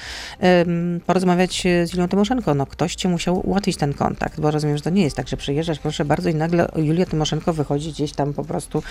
porozmawiać 1.06 1.64
z 1.86 1.92
Julią 1.92 2.08
Tymoszenko? 2.08 2.54
No 2.54 2.66
ktoś 2.66 2.94
ci 2.94 3.08
musiał 3.08 3.48
ułatwić 3.48 3.76
ten 3.76 3.94
kontakt, 3.94 4.40
bo 4.40 4.50
rozumiem, 4.50 4.76
że 4.76 4.82
to 4.82 4.90
nie 4.90 5.02
jest 5.02 5.16
tak, 5.16 5.28
że 5.28 5.36
przyjeżdżasz, 5.36 5.78
proszę 5.78 6.04
bardzo 6.04 6.28
i 6.28 6.34
nagle 6.34 6.68
Julia 6.76 7.06
Tymoszenko 7.06 7.52
wychodzi 7.52 7.92
gdzieś 7.92 8.12
tam 8.12 8.34
po 8.34 8.44
prostu 8.44 8.82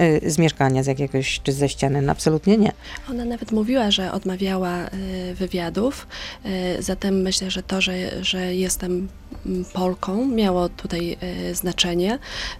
y, 0.00 0.30
z 0.30 0.38
mieszkania, 0.38 0.82
z 0.82 0.86
jakiegoś, 0.86 1.40
czy 1.42 1.52
ze 1.52 1.68
ściany. 1.68 2.02
No 2.02 2.12
absolutnie 2.12 2.56
nie. 2.56 2.72
Ona 3.10 3.24
nawet 3.24 3.52
mówiła, 3.52 3.90
że 3.90 4.12
odmawiała 4.12 4.86
y, 4.86 5.34
wywiadów, 5.34 6.06
y, 6.78 6.82
zatem 6.82 7.22
myślę, 7.22 7.50
że 7.50 7.62
to, 7.62 7.80
że, 7.80 8.24
że 8.24 8.54
jestem 8.54 9.08
Polką, 9.72 10.26
miało 10.26 10.68
tutaj 10.68 11.16
y, 11.50 11.54
znaczenie. 11.54 12.18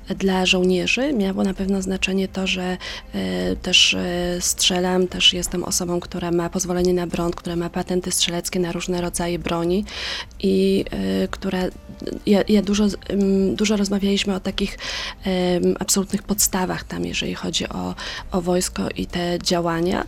Dla 0.08 0.46
żołnierzy 0.46 1.12
miało 1.12 1.42
na 1.44 1.54
pewno 1.54 1.82
znaczenie 1.82 2.28
to, 2.28 2.46
że 2.46 2.76
y, 3.14 3.56
też 3.56 3.94
y, 3.94 4.38
strzelam, 4.40 5.08
też 5.08 5.32
jestem 5.32 5.64
osobą, 5.64 6.00
która 6.00 6.30
ma 6.30 6.50
pozwolenie 6.50 6.94
na 6.94 7.06
broń, 7.06 7.32
która 7.36 7.56
ma 7.56 7.70
patenty 7.70 8.12
strzeleckie 8.12 8.60
na 8.60 8.72
różne 8.72 9.00
rodzaje 9.00 9.38
broni 9.38 9.84
i 10.42 10.84
która 11.30 11.58
ja, 12.26 12.40
ja 12.48 12.62
dużo, 12.62 12.84
ym, 13.10 13.56
dużo 13.56 13.76
rozmawialiśmy 13.76 14.34
o 14.34 14.40
takich 14.40 14.78
absolutnych 15.80 16.22
podstawach 16.22 16.84
tam, 16.84 17.04
jeżeli 17.04 17.34
chodzi 17.34 17.68
o, 17.68 17.94
o 18.32 18.40
wojsko 18.40 18.82
i 18.96 19.06
te 19.06 19.38
działania, 19.42 20.06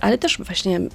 ale 0.00 0.18
też 0.18 0.38
właśnie 0.38 0.76
mm, 0.76 0.90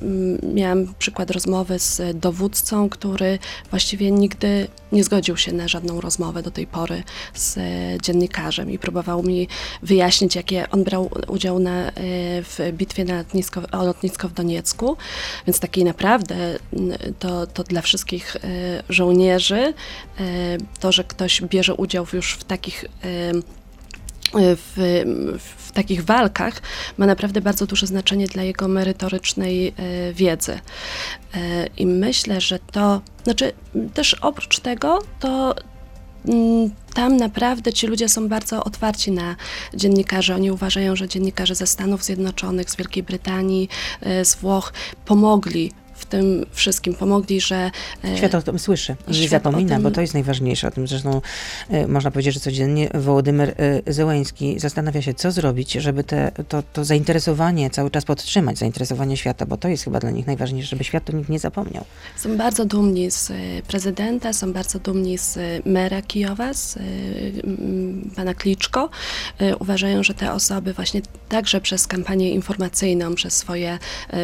miałam 0.53 0.93
przykład 0.99 1.31
rozmowy 1.31 1.79
z 1.79 2.19
dowódcą, 2.19 2.89
który 2.89 3.39
właściwie 3.71 4.11
nigdy 4.11 4.64
nie 4.91 5.03
zgodził 5.03 5.37
się 5.37 5.51
na 5.51 5.67
żadną 5.67 6.01
rozmowę 6.01 6.43
do 6.43 6.51
tej 6.51 6.67
pory 6.67 7.03
z 7.33 7.57
e, 7.57 7.61
dziennikarzem 8.01 8.71
i 8.71 8.79
próbował 8.79 9.23
mi 9.23 9.47
wyjaśnić, 9.83 10.35
jakie 10.35 10.69
on 10.69 10.83
brał 10.83 11.09
udział 11.27 11.59
na, 11.59 11.87
e, 11.87 11.91
w 12.43 12.59
bitwie 12.71 13.05
na 13.05 13.17
lotnisko, 13.17 13.61
o 13.71 13.85
lotnisko 13.85 14.27
w 14.27 14.33
Doniecku, 14.33 14.97
więc 15.47 15.59
takiej 15.59 15.83
naprawdę 15.83 16.35
to, 17.19 17.47
to 17.47 17.63
dla 17.63 17.81
wszystkich 17.81 18.35
e, 18.35 18.39
żołnierzy 18.89 19.73
to, 20.79 20.91
że 20.91 21.03
ktoś 21.03 21.41
bierze 21.41 21.73
udział 21.73 22.05
już 22.13 22.33
w 22.33 22.43
takich 22.43 22.85
w, 24.35 25.03
w 25.57 25.71
takich 25.71 26.05
walkach 26.05 26.61
ma 26.97 27.05
naprawdę 27.05 27.41
bardzo 27.41 27.65
duże 27.65 27.87
znaczenie 27.87 28.27
dla 28.27 28.43
jego 28.43 28.67
merytorycznej 28.67 29.67
e, 29.67 30.13
wiedzy. 30.13 30.59
E, 31.33 31.67
I 31.77 31.85
myślę, 31.85 32.41
że 32.41 32.59
to, 32.59 33.01
znaczy 33.23 33.53
też 33.93 34.13
oprócz 34.13 34.59
tego, 34.59 34.99
to 35.19 35.55
mm, 36.27 36.69
tam 36.93 37.17
naprawdę 37.17 37.73
ci 37.73 37.87
ludzie 37.87 38.09
są 38.09 38.27
bardzo 38.27 38.63
otwarci 38.63 39.11
na 39.11 39.35
dziennikarzy. 39.73 40.35
Oni 40.35 40.51
uważają, 40.51 40.95
że 40.95 41.07
dziennikarze 41.07 41.55
ze 41.55 41.67
Stanów 41.67 42.03
Zjednoczonych, 42.03 42.69
z 42.71 42.75
Wielkiej 42.75 43.03
Brytanii, 43.03 43.69
e, 44.01 44.25
z 44.25 44.35
Włoch 44.35 44.73
pomogli 45.05 45.71
w 45.95 46.05
tym 46.05 46.45
wszystkim, 46.51 46.93
pomogli, 46.93 47.41
że 47.41 47.71
e, 48.03 48.17
Świat 48.17 48.35
o 48.35 48.41
tym 48.41 48.59
słyszy 48.59 48.95
i 49.07 49.13
Świat 49.13 49.29
zapomina, 49.29 49.75
tym- 49.75 49.83
bo 49.83 49.91
to 49.91 50.01
jest 50.01 50.13
najważniejsze. 50.13 50.67
O 50.67 50.71
tym 50.71 50.87
zresztą 50.87 51.21
e, 51.69 51.87
można 51.87 52.11
powiedzieć, 52.11 52.33
że 52.33 52.39
codziennie 52.39 52.89
Wołodymyr 52.93 53.53
e, 53.57 53.93
Zełęński 53.93 54.59
zastanawia 54.59 55.01
się, 55.01 55.13
co 55.13 55.31
zrobić, 55.31 55.71
żeby 55.71 56.03
te, 56.03 56.31
to, 56.49 56.63
to 56.73 56.85
zainteresowanie 56.85 57.69
cały 57.69 57.91
czas 57.91 58.05
podtrzymać, 58.05 58.57
zainteresowanie 58.57 59.17
świata, 59.17 59.45
bo 59.45 59.57
to 59.57 59.67
jest 59.67 59.83
chyba 59.83 59.99
dla 59.99 60.11
nich 60.11 60.27
najważniejsze, 60.27 60.69
żeby 60.69 60.83
świat 60.83 61.09
o 61.09 61.13
nich 61.13 61.29
nie 61.29 61.39
zapomniał. 61.39 61.85
Są 62.17 62.37
bardzo 62.37 62.65
dumni 62.65 63.11
z 63.11 63.31
prezydenta, 63.67 64.33
są 64.33 64.53
bardzo 64.53 64.79
dumni 64.79 65.17
z 65.17 65.37
mera 65.65 66.01
Kijowa, 66.01 66.53
z 66.53 66.79
pana 68.15 68.33
Kliczko. 68.33 68.89
Uważają, 69.59 70.03
że 70.03 70.13
te 70.13 70.33
osoby 70.33 70.73
właśnie 70.73 71.01
także 71.29 71.61
przez 71.61 71.87
kampanię 71.87 72.31
informacyjną, 72.31 73.15
przez 73.15 73.37
swoje 73.37 73.79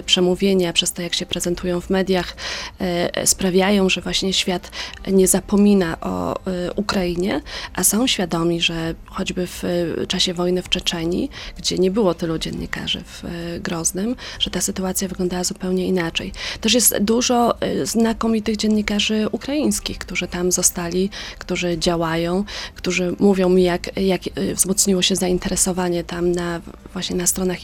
przemówienia, 0.05 0.73
przez 0.73 0.91
to, 0.93 1.01
jak 1.01 1.13
się 1.13 1.25
prezentują 1.25 1.60
w 1.81 1.89
mediach, 1.89 2.35
e, 2.79 3.27
sprawiają, 3.27 3.89
że 3.89 4.01
właśnie 4.01 4.33
świat 4.33 4.71
nie 5.07 5.27
zapomina 5.27 5.97
o 6.01 6.35
e, 6.35 6.73
Ukrainie, 6.75 7.41
a 7.73 7.83
są 7.83 8.07
świadomi, 8.07 8.61
że 8.61 8.95
choćby 9.05 9.47
w 9.47 9.63
e, 9.63 10.07
czasie 10.07 10.33
wojny 10.33 10.61
w 10.61 10.69
Czeczenii, 10.69 11.29
gdzie 11.57 11.77
nie 11.77 11.91
było 11.91 12.13
tylu 12.13 12.37
dziennikarzy 12.37 13.03
w 13.05 13.25
e, 13.25 13.59
Groznym, 13.59 14.15
że 14.39 14.49
ta 14.49 14.61
sytuacja 14.61 15.07
wyglądała 15.07 15.43
zupełnie 15.43 15.87
inaczej. 15.87 16.31
Też 16.61 16.73
jest 16.73 16.97
dużo 16.99 17.61
e, 17.61 17.85
znakomitych 17.85 18.57
dziennikarzy 18.57 19.27
ukraińskich, 19.31 19.97
którzy 19.97 20.27
tam 20.27 20.51
zostali, 20.51 21.09
którzy 21.39 21.77
działają, 21.77 22.43
którzy 22.75 23.15
mówią 23.19 23.49
mi, 23.49 23.63
jak, 23.63 23.97
jak 23.97 24.21
e, 24.27 24.55
wzmocniło 24.55 25.01
się 25.01 25.15
zainteresowanie 25.15 26.03
tam 26.03 26.31
na, 26.31 26.61
właśnie 26.93 27.15
na 27.15 27.27
stronach, 27.27 27.57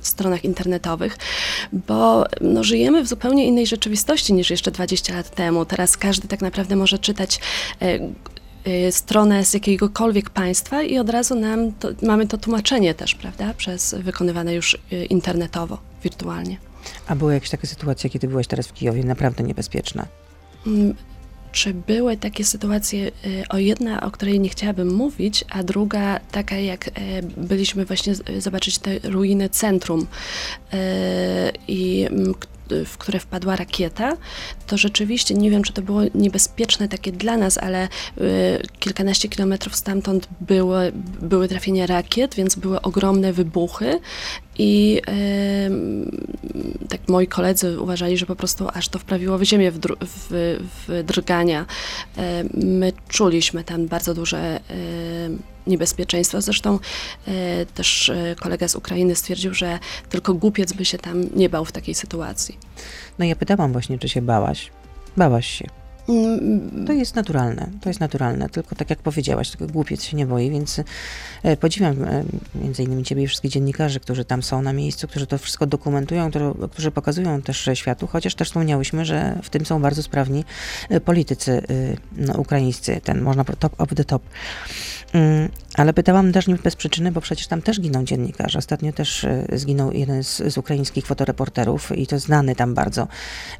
stronach 0.00 0.44
internetowych, 0.44 1.18
bo 1.72 2.24
no, 2.40 2.64
żyjemy 2.64 2.85
w 2.94 3.08
zupełnie 3.08 3.46
innej 3.46 3.66
rzeczywistości 3.66 4.32
niż 4.34 4.50
jeszcze 4.50 4.70
20 4.70 5.14
lat 5.14 5.34
temu. 5.34 5.64
Teraz 5.64 5.96
każdy 5.96 6.28
tak 6.28 6.40
naprawdę 6.40 6.76
może 6.76 6.98
czytać 6.98 7.40
e, 7.82 7.98
y, 8.88 8.92
stronę 8.92 9.44
z 9.44 9.54
jakiegokolwiek 9.54 10.30
państwa 10.30 10.82
i 10.82 10.98
od 10.98 11.10
razu 11.10 11.34
nam 11.34 11.72
to, 11.72 11.88
mamy 12.02 12.26
to 12.26 12.38
tłumaczenie 12.38 12.94
też, 12.94 13.14
prawda, 13.14 13.54
przez 13.54 13.94
wykonywane 13.94 14.54
już 14.54 14.74
y, 14.74 15.04
internetowo, 15.04 15.78
wirtualnie. 16.02 16.56
A 17.06 17.16
były 17.16 17.34
jakieś 17.34 17.50
takie 17.50 17.66
sytuacje, 17.66 18.10
kiedy 18.10 18.28
byłeś 18.28 18.46
teraz 18.46 18.66
w 18.66 18.72
Kijowie, 18.72 19.04
naprawdę 19.04 19.44
niebezpieczne? 19.44 20.06
Mm, 20.66 20.94
Czy 21.52 21.74
były 21.74 22.16
takie 22.16 22.44
sytuacje, 22.44 23.10
o 23.48 23.58
jedna, 23.58 24.00
o 24.00 24.10
której 24.10 24.40
nie 24.40 24.48
chciałabym 24.48 24.94
mówić, 24.94 25.44
a 25.50 25.62
druga 25.62 26.20
taka, 26.32 26.56
jak 26.56 26.90
byliśmy 27.36 27.84
właśnie 27.84 28.14
zobaczyć 28.38 28.78
te 28.78 28.98
ruiny 28.98 29.48
centrum 29.48 30.06
i 31.68 32.08
w 32.86 32.98
które 32.98 33.20
wpadła 33.20 33.56
rakieta, 33.56 34.16
to 34.66 34.76
rzeczywiście 34.76 35.34
nie 35.34 35.50
wiem, 35.50 35.62
czy 35.62 35.72
to 35.72 35.82
było 35.82 36.00
niebezpieczne 36.14 36.88
takie 36.88 37.12
dla 37.12 37.36
nas, 37.36 37.58
ale 37.58 37.84
y, 37.84 37.88
kilkanaście 38.80 39.28
kilometrów 39.28 39.76
stamtąd 39.76 40.28
były, 40.40 40.92
były 41.22 41.48
trafienia 41.48 41.86
rakiet, 41.86 42.34
więc 42.34 42.54
były 42.54 42.82
ogromne 42.82 43.32
wybuchy 43.32 44.00
i 44.58 45.02
tak 46.88 47.08
moi 47.08 47.26
koledzy 47.26 47.80
uważali, 47.80 48.16
że 48.16 48.26
po 48.26 48.36
prostu 48.36 48.68
aż 48.74 48.88
to 48.88 48.98
wprawiło 48.98 49.38
w 49.38 49.42
ziemię 49.42 49.70
w, 49.70 49.80
dru- 49.80 49.96
w, 50.00 50.58
w 50.86 51.02
drgania. 51.04 51.66
E, 52.18 52.44
My 52.54 52.92
czuliśmy 53.08 53.64
tam 53.64 53.86
bardzo 53.86 54.14
duże 54.14 54.60
niebezpieczeństwo. 55.66 56.40
Zresztą 56.40 56.78
e, 57.28 57.66
też 57.66 58.08
e, 58.08 58.36
kolega 58.40 58.68
z 58.68 58.76
Ukrainy 58.76 59.16
stwierdził, 59.16 59.54
że 59.54 59.78
tylko 60.08 60.34
głupiec 60.34 60.72
by 60.72 60.84
się 60.84 60.98
tam 60.98 61.24
nie 61.34 61.48
bał 61.48 61.64
w 61.64 61.72
takiej 61.72 61.94
sytuacji. 61.94 62.58
No 63.18 63.24
ja 63.24 63.36
pytałam 63.36 63.72
właśnie, 63.72 63.98
czy 63.98 64.08
się 64.08 64.22
bałaś. 64.22 64.70
Bałaś 65.16 65.46
się. 65.46 65.85
To 66.86 66.92
jest 66.92 67.14
naturalne, 67.14 67.68
to 67.80 67.90
jest 67.90 68.00
naturalne, 68.00 68.48
tylko 68.48 68.74
tak 68.74 68.90
jak 68.90 68.98
powiedziałaś, 68.98 69.50
tylko 69.50 69.72
głupiec 69.72 70.04
się 70.04 70.16
nie 70.16 70.26
boi, 70.26 70.50
więc 70.50 70.80
e, 71.42 71.56
podziwiam 71.56 72.04
e, 72.04 72.24
między 72.54 72.82
innymi 72.82 73.04
ciebie 73.04 73.22
i 73.22 73.26
wszystkich 73.26 73.50
dziennikarzy, 73.50 74.00
którzy 74.00 74.24
tam 74.24 74.42
są 74.42 74.62
na 74.62 74.72
miejscu, 74.72 75.08
którzy 75.08 75.26
to 75.26 75.38
wszystko 75.38 75.66
dokumentują, 75.66 76.30
którzy 76.72 76.90
pokazują 76.90 77.42
też 77.42 77.68
światu, 77.74 78.06
chociaż 78.06 78.34
też 78.34 78.48
wspomniałyśmy, 78.48 79.04
że 79.04 79.38
w 79.42 79.50
tym 79.50 79.66
są 79.66 79.82
bardzo 79.82 80.02
sprawni 80.02 80.44
e, 80.88 81.00
politycy 81.00 81.62
no, 82.16 82.34
ukraińscy, 82.34 83.00
ten 83.04 83.20
można 83.20 83.44
top 83.44 83.80
of 83.80 83.88
the 83.94 84.04
top. 84.04 84.22
Mm, 85.12 85.48
ale 85.76 85.92
pytałam 85.92 86.32
też 86.32 86.46
nie 86.46 86.54
bez 86.54 86.76
przyczyny, 86.76 87.12
bo 87.12 87.20
przecież 87.20 87.46
tam 87.46 87.62
też 87.62 87.80
giną 87.80 88.04
dziennikarze. 88.04 88.58
Ostatnio 88.58 88.92
też 88.92 89.24
e, 89.24 89.46
zginął 89.52 89.92
jeden 89.92 90.24
z, 90.24 90.42
z 90.52 90.58
ukraińskich 90.58 91.06
fotoreporterów 91.06 91.98
i 91.98 92.06
to 92.06 92.18
znany 92.18 92.54
tam 92.54 92.74
bardzo. 92.74 93.08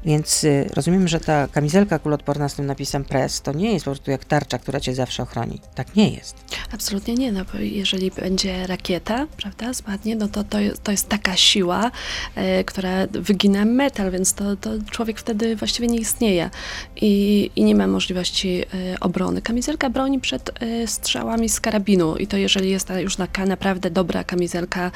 Więc 0.05 0.43
e, 0.43 0.63
rozumiem, 0.73 1.07
że 1.07 1.19
ta 1.19 1.47
kamizelka 1.47 1.99
kulotporna 1.99 2.36
z 2.49 2.55
tym 2.55 2.65
napisem 2.65 3.05
press 3.05 3.41
to 3.41 3.53
nie 3.53 3.73
jest 3.73 3.85
po 3.85 3.91
prostu 3.91 4.11
jak 4.11 4.25
tarcza, 4.25 4.57
która 4.57 4.79
cię 4.79 4.95
zawsze 4.95 5.23
ochroni. 5.23 5.61
Tak 5.75 5.95
nie 5.95 6.09
jest. 6.09 6.35
Absolutnie 6.73 7.13
nie, 7.13 7.31
no 7.31 7.45
bo 7.53 7.59
jeżeli 7.59 8.11
będzie 8.11 8.67
rakieta, 8.67 9.27
prawda, 9.37 9.73
spadnie, 9.73 10.15
no 10.15 10.27
to 10.27 10.43
to, 10.43 10.57
to 10.83 10.91
jest 10.91 11.09
taka 11.09 11.35
siła, 11.35 11.91
e, 12.35 12.63
która 12.63 13.07
wygina 13.11 13.65
metal, 13.65 14.11
więc 14.11 14.33
to, 14.33 14.55
to 14.55 14.69
człowiek 14.91 15.19
wtedy 15.19 15.55
właściwie 15.55 15.87
nie 15.87 15.99
istnieje 15.99 16.49
i, 16.95 17.51
i 17.55 17.63
nie 17.63 17.75
ma 17.75 17.87
możliwości 17.87 18.63
e, 18.93 18.99
obrony. 18.99 19.41
Kamizelka 19.41 19.89
broni 19.89 20.19
przed 20.19 20.49
e, 20.63 20.87
strzałami 20.87 21.49
z 21.49 21.59
karabinu 21.59 22.17
i 22.17 22.27
to 22.27 22.37
jeżeli 22.37 22.69
jest 22.69 22.87
ta 22.87 22.99
już 22.99 23.15
taka 23.15 23.45
naprawdę 23.45 23.89
dobra 23.89 24.23
kamizelka, 24.23 24.91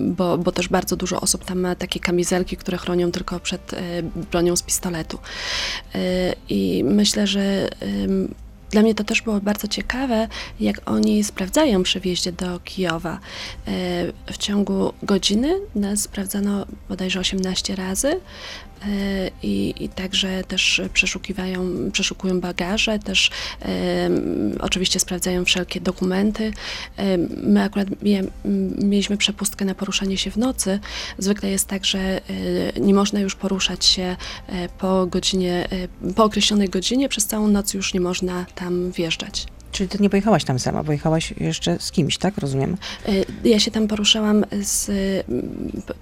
bo, 0.00 0.38
bo 0.38 0.52
też 0.52 0.68
bardzo 0.68 0.96
dużo 0.96 1.20
osób 1.20 1.44
tam 1.44 1.60
ma 1.60 1.74
takie 1.74 2.00
kamizelki, 2.00 2.56
które 2.56 2.78
chronią 2.78 3.12
tylko 3.12 3.40
przed 3.40 3.74
bronią 4.30 4.56
z 4.56 4.62
pistoletu. 4.62 5.18
E, 5.94 6.34
I 6.48 6.84
myślę, 6.84 7.26
że 7.26 7.68
dla 8.74 8.82
mnie 8.82 8.94
to 8.94 9.04
też 9.04 9.22
było 9.22 9.40
bardzo 9.40 9.68
ciekawe, 9.68 10.28
jak 10.60 10.90
oni 10.90 11.24
sprawdzają 11.24 11.82
przy 11.82 12.00
wjeździe 12.00 12.32
do 12.32 12.60
Kijowa. 12.60 13.12
E, 13.12 13.20
w 14.32 14.38
ciągu 14.38 14.92
godziny 15.02 15.54
nas 15.74 16.00
sprawdzano 16.00 16.66
bodajże 16.88 17.20
18 17.20 17.76
razy. 17.76 18.20
E, 18.86 19.30
i, 19.42 19.84
i 19.84 19.88
także 19.88 20.44
też 20.44 20.80
przeszukiwają, 20.92 21.90
przeszukują 21.92 22.40
bagaże, 22.40 22.98
też 22.98 23.30
e, 23.62 24.10
oczywiście 24.60 25.00
sprawdzają 25.00 25.44
wszelkie 25.44 25.80
dokumenty. 25.80 26.52
E, 26.96 27.18
my 27.42 27.62
akurat 27.62 27.88
mieliśmy 28.78 29.16
przepustkę 29.16 29.64
na 29.64 29.74
poruszanie 29.74 30.16
się 30.16 30.30
w 30.30 30.36
nocy. 30.36 30.80
Zwykle 31.18 31.50
jest 31.50 31.66
tak, 31.66 31.84
że 31.84 32.20
nie 32.80 32.94
można 32.94 33.20
już 33.20 33.34
poruszać 33.34 33.84
się 33.84 34.16
po 34.78 35.06
godzinie, 35.06 35.68
po 36.16 36.24
określonej 36.24 36.68
godzinie, 36.68 37.08
przez 37.08 37.26
całą 37.26 37.48
noc 37.48 37.74
już 37.74 37.94
nie 37.94 38.00
można 38.00 38.46
tam 38.54 38.92
wjeżdżać. 38.92 39.46
Czyli 39.74 39.88
ty 39.88 39.98
nie 39.98 40.10
pojechałaś 40.10 40.44
tam 40.44 40.58
sama, 40.58 40.84
pojechałaś 40.84 41.34
jeszcze 41.40 41.76
z 41.78 41.90
kimś, 41.90 42.18
tak? 42.18 42.38
Rozumiem? 42.38 42.76
E, 43.08 43.48
ja 43.48 43.60
się 43.60 43.70
tam 43.70 43.88
poruszałam 43.88 44.44
z, 44.62 44.90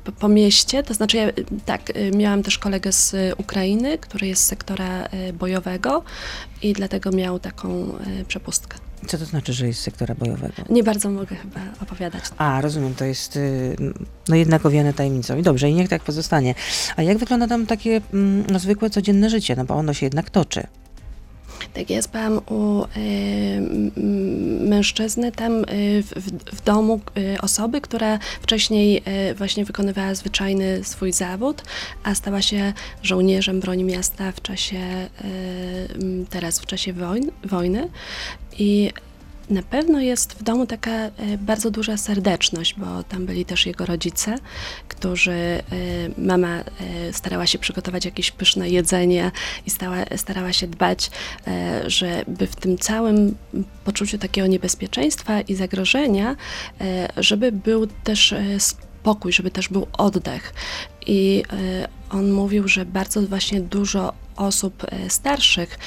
po, 0.05 0.12
po 0.12 0.29
mieście, 0.29 0.83
to 0.83 0.95
znaczy 0.95 1.17
ja 1.17 1.26
tak, 1.64 1.91
e, 1.95 2.11
miałam 2.11 2.43
też 2.43 2.59
kolegę 2.59 2.93
z 2.93 3.14
Ukrainy, 3.38 3.99
który 3.99 4.26
jest 4.26 4.43
z 4.43 4.47
sektora 4.47 5.09
bojowego 5.35 6.02
i 6.62 6.73
dlatego 6.73 7.11
miał 7.11 7.38
taką 7.38 7.95
przepustkę. 8.29 8.79
Co 9.07 9.19
to 9.19 9.25
znaczy, 9.25 9.52
że 9.52 9.67
jest 9.67 9.81
z 9.81 9.83
sektora 9.83 10.14
bojowego? 10.14 10.55
Nie 10.71 10.83
bardzo 10.83 11.11
mogę 11.11 11.37
chyba 11.37 11.61
opowiadać. 11.81 12.25
A, 12.38 12.61
rozumiem, 12.61 12.95
to 12.95 13.05
jest 13.05 13.37
y, 13.37 13.76
no 14.29 14.37
jednak 14.37 14.67
owiane 14.67 14.93
tajemnicą. 14.93 15.38
I 15.38 15.43
dobrze, 15.43 15.71
i 15.71 15.75
niech 15.75 15.88
tak 15.88 16.02
pozostanie. 16.02 16.55
A 16.97 17.02
jak 17.02 17.19
wygląda 17.19 17.47
tam 17.47 17.67
takie 17.67 18.00
mm, 18.12 18.45
no, 18.50 18.59
zwykłe, 18.59 18.91
codzienne 18.91 19.31
życie? 19.31 19.57
No 19.57 19.64
bo 19.64 19.75
ono 19.75 19.95
się 19.95 20.07
jednak 20.07 20.31
toczy. 20.31 20.67
Tak, 21.75 21.90
ja 21.90 22.02
spałam 22.02 22.40
u 22.47 22.85
y, 22.85 22.88
mężczyzny 24.69 25.33
tam 25.33 25.52
y, 25.52 25.64
w, 26.02 26.11
w, 26.57 26.64
domu 26.64 27.00
y, 27.19 27.40
osoby, 27.40 27.81
która 27.81 28.19
wcześniej 28.42 29.02
właśnie 29.37 29.64
wykonywała 29.64 30.14
zwyczajny 30.14 30.85
swój 30.85 31.12
zawód, 31.12 31.62
a 32.02 32.14
stała 32.14 32.42
się 32.42 32.73
żołnierzem 33.02 33.61
broni 33.61 33.85
miasta 33.85 34.33
w 34.33 34.42
czasie, 34.42 35.09
teraz 36.31 36.61
w 36.61 36.66
czasie 36.66 36.92
wojny. 36.92 37.33
wojny. 37.45 37.88
I 38.59 38.92
na 39.52 39.62
pewno 39.62 40.00
jest 40.00 40.32
w 40.32 40.42
domu 40.42 40.66
taka 40.66 40.90
e, 40.90 41.11
bardzo 41.38 41.71
duża 41.71 41.97
serdeczność, 41.97 42.75
bo 42.75 43.02
tam 43.02 43.26
byli 43.26 43.44
też 43.44 43.66
jego 43.66 43.87
rodzice, 43.87 44.38
którzy, 44.88 45.32
e, 45.32 45.62
mama 46.18 46.59
e, 46.59 46.64
starała 47.12 47.47
się 47.47 47.59
przygotować 47.59 48.04
jakieś 48.04 48.30
pyszne 48.30 48.68
jedzenie 48.68 49.30
i 49.66 49.71
stała, 49.71 49.97
starała 50.16 50.52
się 50.52 50.66
dbać, 50.66 51.11
żeby 51.87 52.47
w 52.47 52.56
tym 52.56 52.78
całym 52.78 53.37
poczuciu 53.85 54.18
takiego 54.18 54.47
niebezpieczeństwa 54.47 55.40
i 55.40 55.54
zagrożenia, 55.54 56.37
żeby 57.16 57.53
był 57.53 57.87
też 57.87 58.35
spokój, 58.59 59.33
żeby 59.33 59.50
też 59.50 59.68
był 59.68 59.87
oddech. 59.92 60.55
I 61.07 61.42
on 62.11 62.33
mówił, 62.33 62.68
że 62.68 62.85
bardzo 62.85 63.22
właśnie 63.22 63.61
dużo 63.61 64.12
osób 64.37 64.85
e, 64.85 65.11
starszych, 65.11 65.79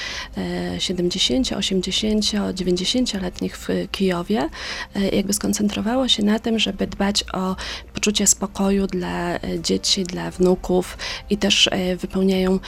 70, 0.80 1.52
80, 1.52 2.26
90-letnich 2.26 3.58
w 3.58 3.68
Kijowie, 3.92 4.50
e, 4.96 5.10
jakby 5.10 5.34
skoncentrowało 5.34 6.08
się 6.08 6.24
na 6.24 6.40
tym, 6.40 6.60
żeby 6.60 6.88
dbać 6.88 7.24
o 7.34 7.56
poczucie 7.94 8.28
spokoju 8.28 8.88
dla 8.88 9.36
e, 9.36 9.40
dzieci, 9.62 10.04
dla 10.04 10.32
wnuków 10.32 10.98
i 11.30 11.38
też 11.38 11.70
wypełniają, 11.98 12.60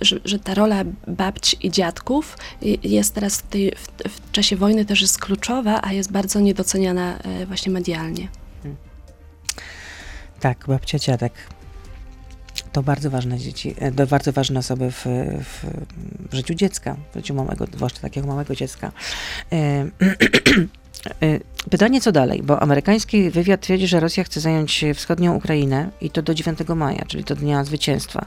że, 0.00 0.20
że 0.24 0.38
ta 0.38 0.54
rola 0.54 0.84
babci 1.06 1.66
i 1.66 1.70
dziadków 1.70 2.38
jest 2.82 3.14
teraz 3.14 3.38
w, 3.38 3.42
tej, 3.42 3.72
w, 3.76 4.08
w 4.08 4.32
czasie 4.32 4.56
wojny 4.56 4.84
też 4.84 5.00
jest 5.00 5.18
kluczowa, 5.18 5.80
a 5.82 5.92
jest 5.92 6.12
bardzo 6.12 6.40
niedoceniana 6.40 7.18
właśnie 7.46 7.72
medialnie. 7.72 8.28
Tak, 10.40 10.64
babcia, 10.68 10.98
dziadek 10.98 11.32
to 12.74 12.82
bardzo 12.82 13.10
ważne 13.10 13.38
dzieci, 13.38 13.74
e, 13.78 13.92
to 13.92 14.06
bardzo 14.06 14.32
ważne 14.32 14.60
osoby 14.60 14.90
w, 14.90 15.04
w, 15.44 15.64
w 16.30 16.34
życiu 16.34 16.54
dziecka, 16.54 16.96
w 17.12 17.16
życiu 17.16 17.34
małego, 17.34 17.66
zwłaszcza 17.76 18.00
takiego 18.00 18.26
małego 18.26 18.54
dziecka. 18.54 18.92
E, 19.52 19.56
e, 21.22 21.40
pytanie, 21.70 22.00
co 22.00 22.12
dalej? 22.12 22.42
Bo 22.42 22.62
amerykański 22.62 23.30
wywiad 23.30 23.60
twierdzi, 23.60 23.86
że 23.86 24.00
Rosja 24.00 24.24
chce 24.24 24.40
zająć 24.40 24.84
wschodnią 24.94 25.34
Ukrainę 25.34 25.90
i 26.00 26.10
to 26.10 26.22
do 26.22 26.34
9 26.34 26.58
maja, 26.76 27.04
czyli 27.08 27.24
do 27.24 27.36
Dnia 27.36 27.64
Zwycięstwa. 27.64 28.26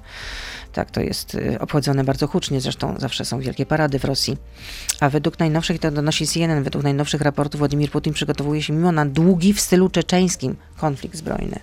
Tak, 0.74 0.92
to 0.92 1.02
jest 1.02 1.38
obchodzone 1.60 2.04
bardzo 2.04 2.28
hucznie, 2.28 2.62
zresztą 2.62 2.96
zawsze 2.98 3.26
są 3.26 3.40
wielkie 3.40 3.66
parady 3.66 4.00
w 4.00 4.06
Rosji. 4.06 4.38
A 5.00 5.10
według 5.10 5.40
najnowszych, 5.40 5.80
to 5.80 5.92
donosi 5.92 6.28
CNN, 6.28 6.64
według 6.64 6.84
najnowszych 6.84 7.22
raportów 7.22 7.60
Władimir 7.60 7.92
Putin 7.92 8.14
przygotowuje 8.14 8.64
się 8.64 8.74
mimo 8.74 8.92
na 8.92 9.06
długi 9.06 9.54
w 9.54 9.62
stylu 9.62 9.90
czeczeńskim 9.90 10.56
konflikt 10.78 11.18
zbrojny. 11.18 11.60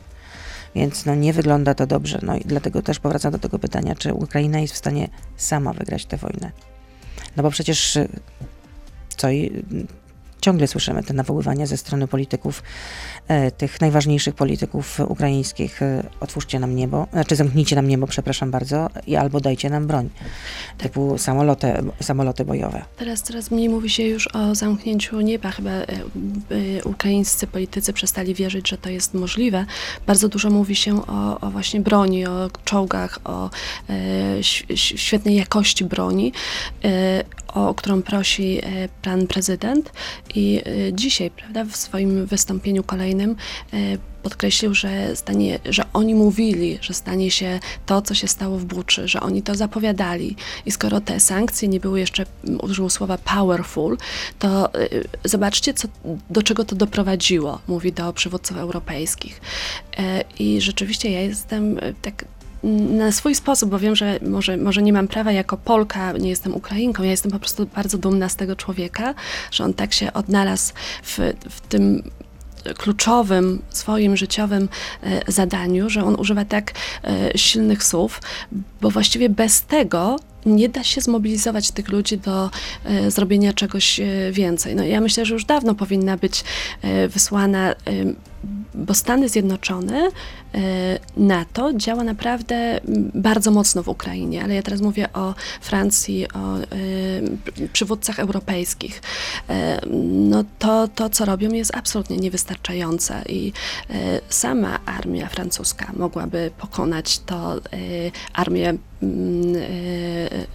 Więc 0.74 1.06
no, 1.06 1.14
nie 1.14 1.32
wygląda 1.32 1.74
to 1.74 1.86
dobrze. 1.86 2.18
No 2.22 2.36
i 2.36 2.40
dlatego 2.40 2.82
też 2.82 3.00
powracam 3.00 3.32
do 3.32 3.38
tego 3.38 3.58
pytania, 3.58 3.94
czy 3.94 4.14
Ukraina 4.14 4.60
jest 4.60 4.74
w 4.74 4.76
stanie 4.76 5.08
sama 5.36 5.72
wygrać 5.72 6.06
tę 6.06 6.16
wojnę. 6.16 6.50
No 7.36 7.42
bo 7.42 7.50
przecież 7.50 7.96
y, 7.96 8.08
co 9.16 9.30
i 9.30 9.64
ciągle 10.44 10.66
słyszymy 10.66 11.02
te 11.02 11.14
nawoływania 11.14 11.66
ze 11.66 11.76
strony 11.76 12.08
polityków, 12.08 12.62
e, 13.28 13.50
tych 13.50 13.80
najważniejszych 13.80 14.34
polityków 14.34 15.00
ukraińskich, 15.00 15.82
e, 15.82 16.02
otwórzcie 16.20 16.60
nam 16.60 16.76
niebo, 16.76 17.06
znaczy 17.12 17.36
zamknijcie 17.36 17.76
nam 17.76 17.88
niebo, 17.88 18.06
przepraszam 18.06 18.50
bardzo, 18.50 18.90
i 19.06 19.16
albo 19.16 19.40
dajcie 19.40 19.70
nam 19.70 19.86
broń, 19.86 20.10
typu 20.78 21.18
samoloty, 21.18 21.72
samoloty 22.00 22.44
bojowe. 22.44 22.82
Teraz 22.96 23.22
coraz 23.22 23.50
mniej 23.50 23.68
mówi 23.68 23.90
się 23.90 24.02
już 24.02 24.34
o 24.34 24.54
zamknięciu 24.54 25.20
nieba, 25.20 25.50
chyba 25.50 25.70
e, 25.70 25.86
ukraińscy 26.84 27.46
politycy 27.46 27.92
przestali 27.92 28.34
wierzyć, 28.34 28.68
że 28.68 28.78
to 28.78 28.90
jest 28.90 29.14
możliwe. 29.14 29.66
Bardzo 30.06 30.28
dużo 30.28 30.50
mówi 30.50 30.76
się 30.76 31.06
o, 31.06 31.40
o 31.40 31.50
właśnie 31.50 31.80
broni, 31.80 32.26
o 32.26 32.50
czołgach, 32.64 33.18
o 33.24 33.50
e, 33.88 34.44
świetnej 34.74 35.36
jakości 35.36 35.84
broni, 35.84 36.32
e, 36.84 37.24
o 37.54 37.74
którą 37.74 38.02
prosi 38.02 38.60
pan 39.02 39.26
prezydent 39.26 39.92
i 40.34 40.60
e, 40.66 40.92
dzisiaj, 40.92 41.30
prawda, 41.30 41.64
w 41.64 41.76
swoim 41.76 42.26
wystąpieniu 42.26 42.82
kolejnym 42.82 43.36
e, 43.72 43.76
podkreślił, 44.22 44.74
że, 44.74 45.16
stanie, 45.16 45.58
że 45.64 45.84
oni 45.92 46.14
mówili, 46.14 46.78
że 46.80 46.94
stanie 46.94 47.30
się 47.30 47.60
to, 47.86 48.02
co 48.02 48.14
się 48.14 48.28
stało 48.28 48.58
w 48.58 48.64
Buczy, 48.64 49.08
że 49.08 49.20
oni 49.20 49.42
to 49.42 49.54
zapowiadali. 49.54 50.36
I 50.66 50.70
skoro 50.70 51.00
te 51.00 51.20
sankcje 51.20 51.68
nie 51.68 51.80
były 51.80 52.00
jeszcze, 52.00 52.26
użył 52.62 52.90
słowa 52.90 53.18
powerful, 53.18 53.98
to 54.38 54.74
e, 54.74 54.88
zobaczcie, 55.24 55.74
co, 55.74 55.88
do 56.30 56.42
czego 56.42 56.64
to 56.64 56.76
doprowadziło, 56.76 57.60
mówi 57.68 57.92
do 57.92 58.12
przywódców 58.12 58.56
europejskich. 58.56 59.40
I 60.38 60.60
rzeczywiście 60.60 61.10
ja 61.10 61.20
jestem 61.20 61.80
tak 62.02 62.24
na 62.90 63.12
swój 63.12 63.34
sposób, 63.34 63.70
bo 63.70 63.78
wiem, 63.78 63.96
że 63.96 64.18
może, 64.22 64.56
może 64.56 64.82
nie 64.82 64.92
mam 64.92 65.08
prawa 65.08 65.32
jako 65.32 65.56
Polka, 65.56 66.12
nie 66.12 66.28
jestem 66.28 66.54
Ukrainką, 66.54 67.02
ja 67.02 67.10
jestem 67.10 67.32
po 67.32 67.38
prostu 67.38 67.66
bardzo 67.66 67.98
dumna 67.98 68.28
z 68.28 68.36
tego 68.36 68.56
człowieka, 68.56 69.14
że 69.50 69.64
on 69.64 69.74
tak 69.74 69.92
się 69.92 70.12
odnalazł 70.12 70.72
w, 71.02 71.18
w 71.50 71.60
tym 71.60 72.10
kluczowym 72.78 73.62
swoim 73.70 74.16
życiowym 74.16 74.68
e, 75.02 75.32
zadaniu, 75.32 75.90
że 75.90 76.04
on 76.04 76.14
używa 76.20 76.44
tak 76.44 76.72
e, 77.04 77.38
silnych 77.38 77.84
słów, 77.84 78.20
bo 78.80 78.90
właściwie 78.90 79.28
bez 79.28 79.62
tego 79.62 80.16
nie 80.46 80.68
da 80.68 80.84
się 80.84 81.00
zmobilizować 81.00 81.70
tych 81.70 81.88
ludzi 81.88 82.18
do 82.18 82.50
e, 82.84 83.10
zrobienia 83.10 83.52
czegoś 83.52 84.00
e, 84.00 84.06
więcej. 84.32 84.76
No, 84.76 84.84
ja 84.84 85.00
myślę, 85.00 85.26
że 85.26 85.34
już 85.34 85.44
dawno 85.44 85.74
powinna 85.74 86.16
być 86.16 86.44
e, 86.82 87.08
wysłana, 87.08 87.74
bo 88.74 88.94
Stany 88.94 89.28
Zjednoczone, 89.28 90.08
NATO 91.16 91.72
działa 91.74 92.04
naprawdę 92.04 92.80
bardzo 93.14 93.50
mocno 93.50 93.82
w 93.82 93.88
Ukrainie, 93.88 94.44
ale 94.44 94.54
ja 94.54 94.62
teraz 94.62 94.80
mówię 94.80 95.12
o 95.12 95.34
Francji, 95.60 96.26
o 96.32 96.56
przywódcach 97.72 98.18
europejskich. 98.18 99.02
No 100.28 100.44
to, 100.58 100.88
to, 100.88 101.10
co 101.10 101.24
robią, 101.24 101.52
jest 101.52 101.76
absolutnie 101.76 102.16
niewystarczające 102.16 103.22
i 103.28 103.52
sama 104.28 104.78
armia 104.86 105.28
francuska 105.28 105.92
mogłaby 105.96 106.50
pokonać 106.58 107.18
to 107.18 107.60
armię 108.32 108.74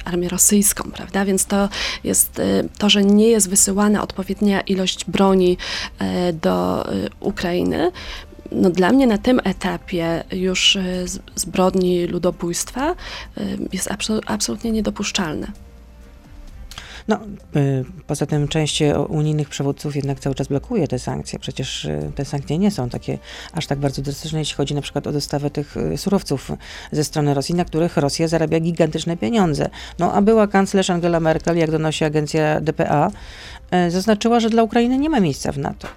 armię 0.05 0.29
rosyjską, 0.29 0.91
prawda? 0.91 1.25
Więc 1.25 1.45
to 1.45 1.69
jest 2.03 2.39
e, 2.39 2.63
to, 2.77 2.89
że 2.89 3.03
nie 3.03 3.27
jest 3.27 3.49
wysyłana 3.49 4.03
odpowiednia 4.03 4.61
ilość 4.61 5.05
broni 5.05 5.57
e, 5.99 6.33
do 6.33 6.85
e, 6.93 7.09
Ukrainy. 7.19 7.91
No 8.51 8.69
dla 8.69 8.91
mnie 8.91 9.07
na 9.07 9.17
tym 9.17 9.41
etapie 9.43 10.23
już 10.31 10.75
e, 10.75 10.83
zbrodni 11.35 12.05
ludobójstwa 12.05 12.91
e, 12.91 12.95
jest 13.73 13.87
absol- 13.87 14.21
absolutnie 14.25 14.71
niedopuszczalne. 14.71 15.47
No, 17.09 17.19
y, 17.55 17.85
poza 18.07 18.25
tym 18.25 18.47
część 18.47 18.81
y, 18.81 18.99
unijnych 18.99 19.49
przywódców 19.49 19.95
jednak 19.95 20.19
cały 20.19 20.35
czas 20.35 20.47
blokuje 20.47 20.87
te 20.87 20.99
sankcje. 20.99 21.39
Przecież 21.39 21.85
y, 21.85 22.11
te 22.15 22.25
sankcje 22.25 22.57
nie 22.57 22.71
są 22.71 22.89
takie 22.89 23.17
aż 23.53 23.67
tak 23.67 23.79
bardzo 23.79 24.01
drastyczne, 24.01 24.39
jeśli 24.39 24.55
chodzi 24.55 24.75
na 24.75 24.81
przykład 24.81 25.07
o 25.07 25.11
dostawę 25.11 25.49
tych 25.49 25.77
y, 25.77 25.97
surowców 25.97 26.51
ze 26.91 27.03
strony 27.03 27.33
Rosji, 27.33 27.55
na 27.55 27.65
których 27.65 27.97
Rosja 27.97 28.27
zarabia 28.27 28.59
gigantyczne 28.59 29.17
pieniądze. 29.17 29.69
No, 29.99 30.13
a 30.13 30.21
była 30.21 30.47
kanclerz 30.47 30.89
Angela 30.89 31.19
Merkel, 31.19 31.57
jak 31.57 31.71
donosi 31.71 32.05
agencja 32.05 32.61
DPA, 32.61 33.11
zaznaczyła, 33.89 34.39
że 34.39 34.49
dla 34.49 34.63
Ukrainy 34.63 34.97
nie 34.97 35.09
ma 35.09 35.19
miejsca 35.19 35.51
w 35.51 35.57
NATO. 35.57 35.87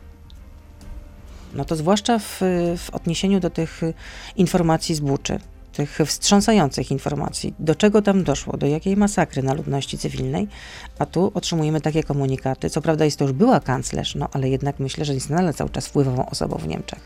No 1.55 1.65
to 1.65 1.77
zwłaszcza 1.77 2.19
w, 2.19 2.41
w 2.77 2.91
odniesieniu 2.93 3.41
do 3.41 3.51
tych 3.51 3.81
informacji 4.37 4.95
z 4.95 5.01
Buczy, 5.01 5.39
tych 5.73 5.99
wstrząsających 6.07 6.91
informacji, 6.91 7.55
do 7.59 7.75
czego 7.75 8.03
tam 8.03 8.25
doszło, 8.25 8.57
do 8.57 8.67
jakiej 8.67 8.97
masakry 8.97 9.43
na 9.43 9.55
ludności 9.55 9.99
cywilnej, 9.99 10.49
a 10.99 11.07
tu 11.07 11.33
otrzymujemy 11.35 11.81
takie 11.81 12.03
komunikaty. 12.03 12.71
Co 12.71 12.83
prawda 12.83 13.05
jest 13.05 13.19
to 13.19 13.25
już 13.25 13.33
była 13.33 13.61
kanclerz, 13.61 14.15
no 14.15 14.29
ale 14.33 14.49
jednak 14.49 14.79
myślę, 14.79 15.05
że 15.05 15.15
jest 15.15 15.31
nadal 15.31 15.55
cały 15.55 15.71
czas 15.71 15.87
wpływową 15.87 16.27
osobą 16.27 16.57
w 16.57 16.69
Niemczech. 16.69 17.01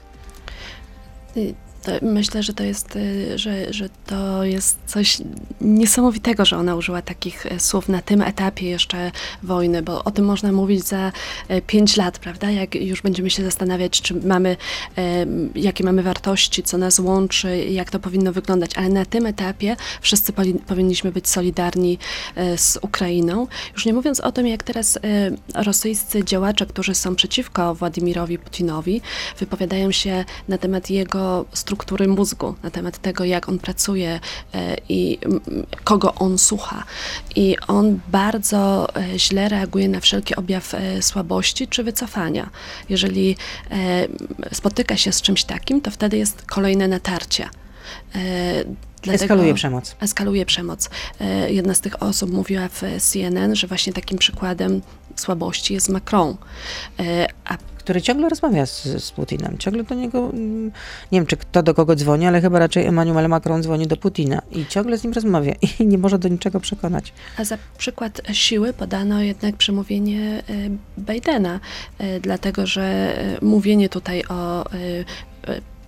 To 1.87 1.93
myślę, 2.03 2.43
że 2.43 2.55
to 2.55 2.65
jest, 2.65 2.97
y, 2.97 3.39
że, 3.39 3.73
że 3.73 3.89
to 4.07 4.45
jest 4.45 4.79
coś 4.87 5.19
niesamowitego, 5.61 6.45
że 6.45 6.57
ona 6.57 6.75
użyła 6.75 7.03
takich 7.03 7.47
e, 7.47 7.61
słów 7.61 7.89
na 7.89 8.03
tym 8.03 8.23
etapie 8.23 8.67
jeszcze 8.67 9.11
wojny, 9.43 9.83
bo 9.83 10.05
o 10.05 10.11
tym 10.11 10.25
można 10.25 10.53
mówić 10.53 10.85
za 10.85 11.13
e, 11.49 11.63
pięć 11.63 11.97
lat, 11.97 12.19
prawda? 12.19 12.51
Jak 12.51 12.75
już 12.75 13.03
będziemy 13.03 13.31
się 13.31 13.45
zastanawiać, 13.45 14.01
czy 14.03 14.15
mamy, 14.15 14.57
e, 14.99 15.27
jakie 15.55 15.85
mamy 15.85 16.03
wartości, 16.03 16.63
co 16.63 16.79
nas 16.79 16.99
łączy, 16.99 17.65
jak 17.65 17.91
to 17.91 17.99
powinno 17.99 18.33
wyglądać, 18.33 18.71
ale 18.77 18.89
na 18.89 19.05
tym 19.05 19.27
etapie 19.27 19.77
wszyscy 20.01 20.33
powinniśmy 20.67 21.13
być 21.13 21.29
solidarni 21.29 21.99
z 22.57 22.79
Ukrainą. 22.83 23.47
Już 23.75 23.87
nie 23.87 23.93
mówiąc 23.93 24.21
o 24.21 24.33
tym, 24.33 24.47
jak 24.47 24.63
teraz 24.63 24.99
rosyjscy 25.55 26.25
działacze, 26.25 26.67
którzy 26.67 26.95
są 26.95 27.17
przeciwko 27.17 27.75
Władimirowi 27.75 28.39
Putinowi, 28.39 29.01
wypowiadają 29.39 29.93
się 29.93 30.25
na 30.49 30.59
temat 30.59 30.91
jego 30.91 31.45
struktury 31.53 31.76
mózgu, 32.09 32.55
na 32.63 32.71
temat 32.71 32.99
tego, 32.99 33.25
jak 33.25 33.49
on 33.49 33.59
pracuje 33.59 34.21
e, 34.55 34.77
i 34.89 35.19
kogo 35.85 36.15
on 36.15 36.39
słucha. 36.39 36.85
I 37.37 37.57
on 37.69 38.01
bardzo 38.09 38.89
e, 38.97 39.19
źle 39.19 39.49
reaguje 39.49 39.89
na 39.89 40.01
wszelki 40.01 40.37
objaw 40.37 40.75
e, 40.75 41.03
słabości 41.03 41.69
czy 41.69 41.85
wycofania. 41.85 42.51
Jeżeli 42.89 43.37
spotyka 44.53 44.97
się 44.97 45.13
z 45.13 45.23
czymś 45.23 45.45
takim, 45.45 45.81
to 45.81 45.91
wtedy 45.91 46.17
jest 46.17 46.43
kolejne 46.47 46.89
natarcie. 46.89 47.49
E, 48.15 48.65
dlatego- 49.03 49.25
Eskaluje 49.25 49.55
przemoc. 49.55 49.97
eskaluje 50.01 50.47
przemoc. 50.47 50.91
E, 51.21 51.53
Jedna 51.53 51.75
z 51.75 51.81
tych 51.81 52.03
osób 52.03 52.31
mówiła 52.33 52.69
w 52.69 52.83
CNN, 53.03 53.57
że 53.57 53.67
właśnie 53.67 53.93
takim 53.93 54.19
przykładem 54.19 54.83
słabości 55.17 55.75
jest 55.75 55.89
Macron. 55.89 56.37
E, 57.01 57.27
A 57.45 57.57
Który 57.87 58.03
ciągle 58.03 58.29
rozmawia 58.29 58.67
z, 58.67 58.83
z 59.05 59.11
Putinem. 59.11 59.59
Ciągle 59.59 59.85
do 59.85 59.95
niego, 59.95 60.19
mm, 60.19 60.65
nie 61.13 61.19
wiem 61.21 61.27
czy 61.27 61.37
kto 61.37 61.63
do 61.63 61.75
kogo 61.75 61.95
dzwoni, 61.97 62.27
ale 62.27 62.41
chyba 62.41 62.59
raczej 62.59 62.87
Emmanuel 62.87 63.29
Macron 63.29 63.63
dzwoni 63.63 63.87
do 63.87 63.97
Putina 63.97 64.43
i 64.53 64.67
ciągle 64.67 64.99
z 64.99 65.05
nim 65.05 65.13
rozmawia 65.13 65.53
i 65.81 65.87
nie 65.87 65.99
może 65.99 66.19
do 66.19 66.29
niczego 66.29 66.61
przekonać. 66.61 67.13
A 67.39 67.45
za 67.45 67.59
przykład 67.79 68.21
siły 68.33 68.73
podano 68.73 69.23
jednak 69.23 69.57
przemówienie 69.57 70.43
Bidena, 70.99 71.61
dlatego 72.21 72.67
że 72.67 73.17
mówienie 73.43 73.89
tutaj 73.89 74.23
o 74.29 74.65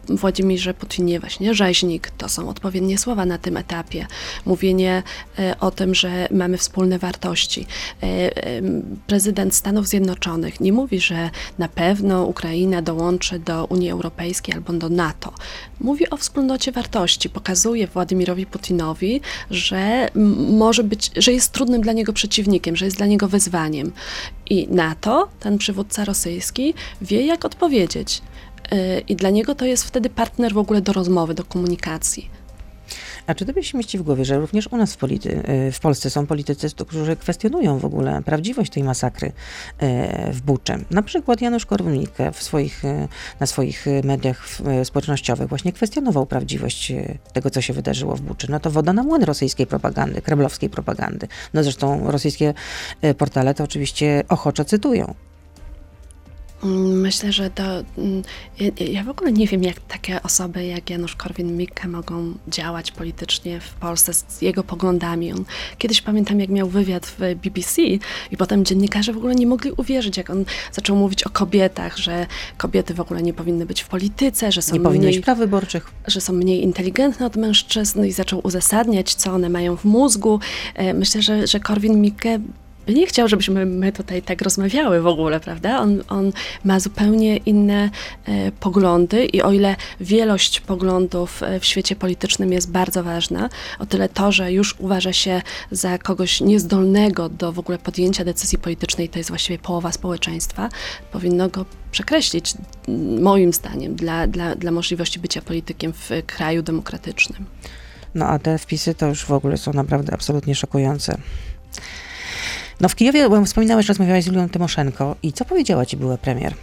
Władimirze 0.08 0.74
Putinie 0.74 1.20
właśnie 1.20 1.54
rzeźnik, 1.54 2.10
to 2.10 2.28
są 2.28 2.48
odpowiednie 2.48 2.98
słowa 2.98 3.26
na 3.26 3.38
tym 3.38 3.56
etapie. 3.56 4.06
Mówienie 4.46 5.02
e, 5.38 5.54
o 5.60 5.70
tym, 5.70 5.94
że 5.94 6.28
mamy 6.30 6.58
wspólne 6.58 6.98
wartości. 6.98 7.66
E, 8.02 8.06
e, 8.06 8.62
Prezydent 9.06 9.54
Stanów 9.54 9.86
Zjednoczonych 9.86 10.60
nie 10.60 10.72
mówi, 10.72 11.00
że 11.00 11.30
na 11.58 11.68
pewno 11.68 12.24
Ukraina 12.24 12.82
dołączy 12.82 13.38
do 13.38 13.64
Unii 13.64 13.90
Europejskiej 13.90 14.54
albo 14.54 14.72
do 14.72 14.88
NATO. 14.88 15.32
Mówi 15.80 16.10
o 16.10 16.16
wspólnocie 16.16 16.72
wartości. 16.72 17.30
Pokazuje 17.30 17.86
Władimirowi 17.86 18.46
Putinowi, 18.46 19.20
że 19.50 20.08
może 20.50 20.84
być, 20.84 21.10
że 21.16 21.32
jest 21.32 21.52
trudnym 21.52 21.80
dla 21.80 21.92
niego 21.92 22.12
przeciwnikiem, 22.12 22.76
że 22.76 22.84
jest 22.84 22.96
dla 22.96 23.06
niego 23.06 23.28
wyzwaniem. 23.28 23.92
I 24.50 24.68
na 24.70 24.94
to 24.94 25.28
ten 25.40 25.58
przywódca 25.58 26.04
rosyjski 26.04 26.74
wie, 27.02 27.26
jak 27.26 27.44
odpowiedzieć. 27.44 28.22
I 29.08 29.16
dla 29.16 29.30
niego 29.30 29.54
to 29.54 29.64
jest 29.64 29.84
wtedy 29.84 30.10
partner 30.10 30.54
w 30.54 30.58
ogóle 30.58 30.80
do 30.80 30.92
rozmowy, 30.92 31.34
do 31.34 31.44
komunikacji. 31.44 32.30
A 33.28 33.34
czy 33.34 33.46
tobie 33.46 33.62
się 33.62 33.78
mieści 33.78 33.98
w 33.98 34.02
głowie, 34.02 34.24
że 34.24 34.38
również 34.38 34.66
u 34.66 34.76
nas 34.76 34.94
w, 34.94 34.96
polity, 34.96 35.42
y, 35.68 35.72
w 35.72 35.80
Polsce 35.80 36.10
są 36.10 36.26
politycy, 36.26 36.68
którzy 36.86 37.16
kwestionują 37.16 37.78
w 37.78 37.84
ogóle 37.84 38.22
prawdziwość 38.22 38.72
tej 38.72 38.82
masakry 38.82 39.28
y, 39.28 39.32
w 40.32 40.40
Buczy? 40.40 40.84
Na 40.90 41.02
przykład 41.02 41.40
Janusz 41.40 41.66
Korwin-Mikke 41.66 42.32
swoich, 42.32 42.84
y, 42.84 43.08
na 43.40 43.46
swoich 43.46 43.86
mediach 44.04 44.48
społecznościowych 44.84 45.48
właśnie 45.48 45.72
kwestionował 45.72 46.26
prawdziwość 46.26 46.92
tego, 47.32 47.50
co 47.50 47.60
się 47.60 47.72
wydarzyło 47.72 48.16
w 48.16 48.20
Buczy. 48.20 48.50
No 48.50 48.60
to 48.60 48.70
woda 48.70 48.92
na 48.92 49.02
młyn 49.02 49.22
rosyjskiej 49.22 49.66
propagandy, 49.66 50.22
kremlowskiej 50.22 50.70
propagandy. 50.70 51.28
No 51.54 51.62
zresztą 51.62 52.10
rosyjskie 52.10 52.54
portale 53.18 53.54
to 53.54 53.64
oczywiście 53.64 54.24
ochoczo 54.28 54.64
cytują. 54.64 55.14
Mm, 56.64 57.00
Myślę, 57.00 57.32
że 57.32 57.50
to. 57.50 57.62
mm, 57.98 58.22
Ja, 58.60 58.86
ja 58.86 59.04
w 59.04 59.08
ogóle 59.08 59.32
nie 59.32 59.46
wiem, 59.46 59.62
jak 59.62 59.80
takie 59.80 60.22
osoby 60.22 60.64
jak 60.66 60.90
Janusz 60.90 61.16
Korwin-Mikke 61.16 61.88
mogą 61.88 62.34
działać 62.48 62.90
politycznie 62.92 63.60
w 63.60 63.74
Polsce 63.74 64.14
z 64.14 64.42
jego 64.42 64.64
poglądami. 64.64 65.32
On 65.32 65.44
kiedyś 65.78 66.02
pamiętam, 66.02 66.40
jak 66.40 66.48
miał 66.48 66.68
wywiad 66.68 67.06
w 67.06 67.18
BBC 67.42 67.82
i 68.30 68.36
potem 68.38 68.64
dziennikarze 68.64 69.12
w 69.12 69.16
ogóle 69.16 69.34
nie 69.34 69.46
mogli 69.46 69.70
uwierzyć, 69.76 70.16
jak 70.16 70.30
on 70.30 70.44
zaczął 70.72 70.96
mówić 70.96 71.24
o 71.24 71.30
kobietach, 71.30 71.96
że 71.98 72.26
kobiety 72.56 72.94
w 72.94 73.00
ogóle 73.00 73.22
nie 73.22 73.32
powinny 73.34 73.66
być 73.66 73.80
w 73.82 73.88
polityce, 73.88 74.52
że 74.52 74.62
są 74.62 74.74
Nie 74.74 74.80
praw 75.22 75.38
wyborczych. 75.38 75.90
że 76.06 76.20
są 76.20 76.32
mniej 76.32 76.62
inteligentne 76.62 77.26
od 77.26 77.36
mężczyzn 77.36 78.04
i 78.04 78.12
zaczął 78.12 78.40
uzasadniać, 78.44 79.14
co 79.14 79.32
one 79.32 79.48
mają 79.48 79.76
w 79.76 79.84
mózgu. 79.84 80.40
E, 80.74 80.94
Myślę, 80.94 81.22
że, 81.22 81.46
że 81.46 81.58
Korwin-Mikke 81.60 82.40
nie 82.94 83.06
chciał, 83.06 83.28
żebyśmy 83.28 83.66
my 83.66 83.92
tutaj 83.92 84.22
tak 84.22 84.42
rozmawiały 84.42 85.00
w 85.00 85.06
ogóle, 85.06 85.40
prawda? 85.40 85.80
On, 85.80 86.02
on 86.08 86.32
ma 86.64 86.80
zupełnie 86.80 87.36
inne 87.36 87.90
e, 88.24 88.52
poglądy 88.52 89.24
i 89.24 89.42
o 89.42 89.52
ile 89.52 89.76
wielość 90.00 90.60
poglądów 90.60 91.42
e, 91.42 91.60
w 91.60 91.64
świecie 91.64 91.96
politycznym 91.96 92.52
jest 92.52 92.70
bardzo 92.70 93.04
ważna, 93.04 93.48
o 93.78 93.86
tyle 93.86 94.08
to, 94.08 94.32
że 94.32 94.52
już 94.52 94.74
uważa 94.78 95.12
się 95.12 95.42
za 95.70 95.98
kogoś 95.98 96.40
niezdolnego 96.40 97.28
do 97.28 97.52
w 97.52 97.58
ogóle 97.58 97.78
podjęcia 97.78 98.24
decyzji 98.24 98.58
politycznej, 98.58 99.08
to 99.08 99.18
jest 99.18 99.30
właściwie 99.30 99.58
połowa 99.58 99.92
społeczeństwa, 99.92 100.68
powinno 101.12 101.48
go 101.48 101.64
przekreślić, 101.90 102.54
moim 103.20 103.52
zdaniem, 103.52 103.94
dla, 103.94 104.26
dla, 104.26 104.54
dla 104.54 104.70
możliwości 104.70 105.20
bycia 105.20 105.42
politykiem 105.42 105.92
w 105.92 106.10
kraju 106.26 106.62
demokratycznym. 106.62 107.46
No 108.14 108.26
a 108.26 108.38
te 108.38 108.58
wpisy 108.58 108.94
to 108.94 109.06
już 109.06 109.24
w 109.24 109.32
ogóle 109.32 109.56
są 109.56 109.72
naprawdę 109.72 110.14
absolutnie 110.14 110.54
szokujące. 110.54 111.18
No 112.80 112.88
w 112.88 112.94
Kijowie, 112.94 113.28
bo 113.28 113.44
wspominałeś, 113.44 113.88
rozmawiałeś 113.88 114.24
z 114.24 114.26
Julią 114.26 114.48
Tymoszenko 114.48 115.16
i 115.22 115.32
co 115.32 115.44
powiedziała 115.44 115.86
ci 115.86 115.96
była 115.96 116.18
premier? 116.18 116.54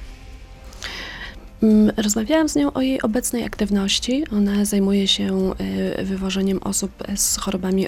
Mm, 1.65 1.91
rozmawiałam 1.97 2.49
z 2.49 2.55
nią 2.55 2.73
o 2.73 2.81
jej 2.81 3.01
obecnej 3.01 3.43
aktywności. 3.43 4.23
Ona 4.31 4.65
zajmuje 4.65 5.07
się 5.07 5.53
y, 5.99 6.05
wywożeniem 6.05 6.59
osób 6.63 6.91
z 7.15 7.37
chorobami 7.37 7.87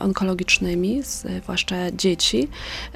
onkologicznymi, 0.00 1.02
zwłaszcza 1.02 1.76
dzieci. 1.92 2.48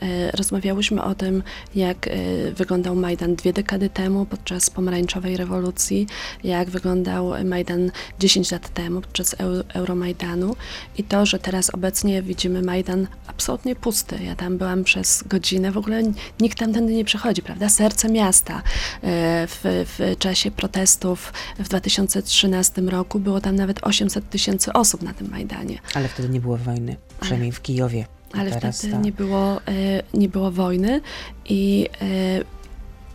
Y, 0.03 0.07
rozmawiałyśmy 0.37 1.03
o 1.03 1.15
tym, 1.15 1.43
jak 1.75 2.07
y, 2.07 2.53
wyglądał 2.57 2.95
Majdan 2.95 3.35
dwie 3.35 3.53
dekady 3.53 3.91
temu 3.91 4.27
podczas 4.27 4.71
pomarańczowej 4.71 5.37
rewolucji, 5.37 6.07
jak 6.45 6.71
wyglądał 6.71 7.33
Majdan 7.45 7.91
10 8.19 8.51
lat 8.53 8.75
temu 8.75 9.01
podczas 9.01 9.37
Euromajdanu 9.75 10.57
i 10.99 11.05
to, 11.05 11.27
że 11.27 11.39
teraz 11.39 11.75
obecnie 11.75 12.23
widzimy 12.23 12.63
Majdan 12.63 13.07
absolutnie 13.27 13.77
pusty. 13.77 14.19
Ja 14.25 14.37
tam 14.37 14.59
byłam 14.59 14.85
przez 14.85 15.25
godzinę, 15.27 15.73
w 15.73 15.79
ogóle 15.79 16.03
nikt 16.41 16.59
tam 16.59 16.73
tędy 16.73 16.93
nie 16.95 17.05
przechodzi, 17.05 17.43
prawda? 17.43 17.69
Serce 17.69 18.09
miasta. 18.09 18.63
W, 19.03 19.85
w 19.99 20.02
czasie 20.19 20.51
protestów 20.51 21.33
w 21.59 21.69
2013 21.69 22.83
roku 22.83 23.21
było 23.21 23.41
tam 23.41 23.57
nawet 23.57 23.79
800 23.83 24.31
tysięcy 24.31 24.73
osób 24.73 25.03
na 25.03 25.15
tym 25.15 25.31
Majdanie. 25.31 25.79
Ale 25.95 26.09
wtedy 26.09 26.29
nie 26.29 26.41
było 26.41 26.57
wojny, 26.57 26.97
przynajmniej 27.21 27.53
w 27.53 27.63
Kijowie. 27.63 28.07
Ale 28.33 28.73
wtedy 28.73 28.97
nie, 28.97 29.13
było, 29.13 29.57
e, 29.57 30.03
nie 30.15 30.29
było 30.29 30.51
wojny 30.51 31.01
i 31.45 31.89
e, 32.01 32.63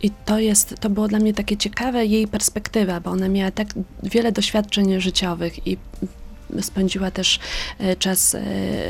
i 0.02 0.10
to 0.10 0.38
jest, 0.38 0.74
to 0.80 0.90
było 0.90 1.08
dla 1.08 1.18
mnie 1.18 1.34
takie 1.34 1.56
ciekawe 1.56 2.06
jej 2.06 2.28
perspektywa, 2.28 3.00
bo 3.00 3.10
ona 3.10 3.28
miała 3.28 3.50
tak 3.50 3.68
wiele 4.02 4.32
doświadczeń 4.32 5.00
życiowych 5.00 5.66
i 5.66 5.76
spędziła 6.60 7.10
też 7.10 7.38
e, 7.78 7.96
czas 7.96 8.36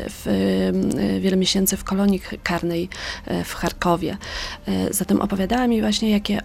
w, 0.08 1.18
wiele 1.20 1.36
miesięcy 1.36 1.76
w 1.76 1.84
kolonii 1.84 2.20
karnej 2.42 2.88
w 3.44 3.54
Charkowie. 3.54 4.16
Zatem 4.90 5.20
opowiadała 5.20 5.66
mi 5.66 5.80
właśnie, 5.80 6.10
jakie 6.10 6.40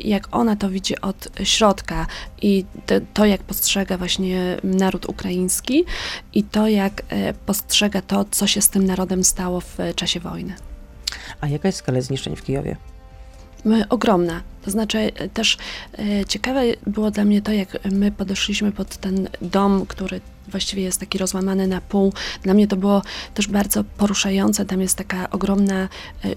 jak 0.00 0.28
ona 0.30 0.56
to 0.56 0.70
widzi 0.70 1.00
od 1.00 1.28
środka 1.44 2.06
i 2.42 2.64
to, 3.14 3.24
jak 3.24 3.42
postrzega 3.42 3.98
właśnie 3.98 4.56
naród 4.64 5.08
ukraiński 5.08 5.84
i 6.34 6.44
to, 6.44 6.68
jak 6.68 7.02
e, 7.08 7.34
postrzega 7.34 8.02
to, 8.02 8.24
co 8.30 8.46
się 8.46 8.62
z 8.62 8.68
tym 8.68 8.86
narodem 8.86 9.24
stało 9.24 9.60
w 9.60 9.76
czasie 9.96 10.20
wojny. 10.20 10.54
A 11.40 11.48
jaka 11.48 11.68
jest 11.68 11.78
skala 11.78 12.00
zniszczeń 12.00 12.36
w 12.36 12.42
Kijowie? 12.42 12.76
ogromna. 13.88 14.42
To 14.64 14.70
znaczy 14.70 14.98
e, 14.98 15.28
też 15.28 15.56
ciekawe 16.28 16.62
było 16.86 17.10
dla 17.10 17.24
mnie 17.24 17.42
to, 17.42 17.52
jak 17.52 17.78
my 17.92 18.12
podeszliśmy 18.12 18.72
pod 18.72 18.96
ten 18.96 19.28
dom, 19.42 19.86
który 19.86 20.20
właściwie 20.48 20.82
jest 20.82 21.00
taki 21.00 21.18
rozłamany 21.18 21.66
na 21.66 21.80
pół. 21.80 22.12
Dla 22.42 22.54
mnie 22.54 22.68
to 22.68 22.76
było 22.76 23.02
też 23.34 23.48
bardzo 23.48 23.84
poruszające. 23.84 24.64
Tam 24.64 24.80
jest 24.80 24.98
taka 24.98 25.30
ogromna 25.30 25.74
e, 25.84 25.88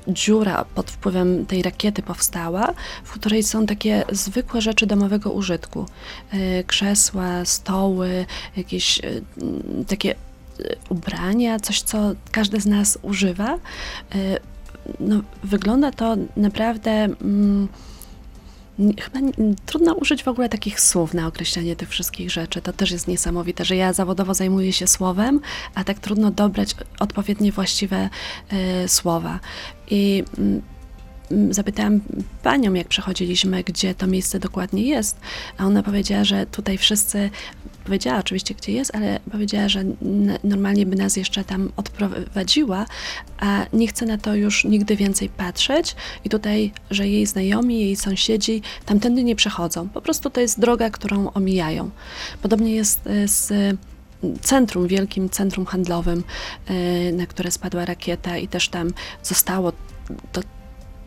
dziura 0.07 0.65
pod 0.75 0.91
wpływem 0.91 1.45
tej 1.45 1.61
rakiety 1.61 2.01
powstała, 2.01 2.73
w 3.03 3.11
której 3.11 3.43
są 3.43 3.65
takie 3.65 4.03
zwykłe 4.11 4.61
rzeczy 4.61 4.87
domowego 4.87 5.31
użytku. 5.31 5.85
Krzesła, 6.67 7.45
stoły, 7.45 8.25
jakieś 8.57 9.01
takie 9.87 10.15
ubrania, 10.89 11.59
coś, 11.59 11.81
co 11.81 12.11
każdy 12.31 12.61
z 12.61 12.65
nas 12.65 12.99
używa 13.01 13.59
no, 14.99 15.21
wygląda 15.43 15.91
to 15.91 16.15
naprawdę. 16.37 16.91
Mm, 16.91 17.67
chyba 19.01 19.19
trudno 19.65 19.93
użyć 19.93 20.23
w 20.23 20.27
ogóle 20.27 20.49
takich 20.49 20.81
słów 20.81 21.13
na 21.13 21.27
określenie 21.27 21.75
tych 21.75 21.89
wszystkich 21.89 22.31
rzeczy. 22.31 22.61
To 22.61 22.73
też 22.73 22.91
jest 22.91 23.07
niesamowite, 23.07 23.65
że 23.65 23.75
ja 23.75 23.93
zawodowo 23.93 24.33
zajmuję 24.33 24.73
się 24.73 24.87
słowem, 24.87 25.39
a 25.75 25.83
tak 25.83 25.99
trudno 25.99 26.31
dobrać 26.31 26.75
odpowiednie 26.99 27.51
właściwe 27.51 28.09
y, 28.83 28.87
słowa. 28.87 29.39
I 29.89 30.23
y, 30.39 30.61
zapytałam 31.49 31.99
panią, 32.43 32.73
jak 32.73 32.87
przechodziliśmy, 32.87 33.63
gdzie 33.63 33.95
to 33.95 34.07
miejsce 34.07 34.39
dokładnie 34.39 34.83
jest, 34.83 35.17
a 35.57 35.65
ona 35.65 35.83
powiedziała, 35.83 36.23
że 36.23 36.45
tutaj 36.45 36.77
wszyscy 36.77 37.29
powiedziała 37.83 38.19
oczywiście, 38.19 38.55
gdzie 38.55 38.71
jest, 38.71 38.95
ale 38.95 39.19
powiedziała, 39.31 39.69
że 39.69 39.83
normalnie 40.43 40.85
by 40.85 40.95
nas 40.95 41.17
jeszcze 41.17 41.43
tam 41.43 41.71
odprowadziła, 41.77 42.85
a 43.39 43.65
nie 43.73 43.87
chce 43.87 44.05
na 44.05 44.17
to 44.17 44.35
już 44.35 44.65
nigdy 44.65 44.95
więcej 44.95 45.29
patrzeć 45.29 45.95
i 46.25 46.29
tutaj, 46.29 46.71
że 46.91 47.07
jej 47.07 47.25
znajomi, 47.25 47.79
jej 47.79 47.95
sąsiedzi 47.95 48.61
tamtędy 48.85 49.23
nie 49.23 49.35
przechodzą. 49.35 49.89
Po 49.89 50.01
prostu 50.01 50.29
to 50.29 50.41
jest 50.41 50.59
droga, 50.59 50.89
którą 50.89 51.31
omijają. 51.31 51.89
Podobnie 52.41 52.75
jest 52.75 53.07
e, 53.07 53.27
z 53.27 53.77
centrum, 54.41 54.87
wielkim 54.87 55.29
centrum 55.29 55.65
handlowym, 55.65 56.23
e, 56.67 57.11
na 57.11 57.25
które 57.25 57.51
spadła 57.51 57.85
rakieta 57.85 58.37
i 58.37 58.47
też 58.47 58.69
tam 58.69 58.93
zostało 59.23 59.71
to 60.31 60.41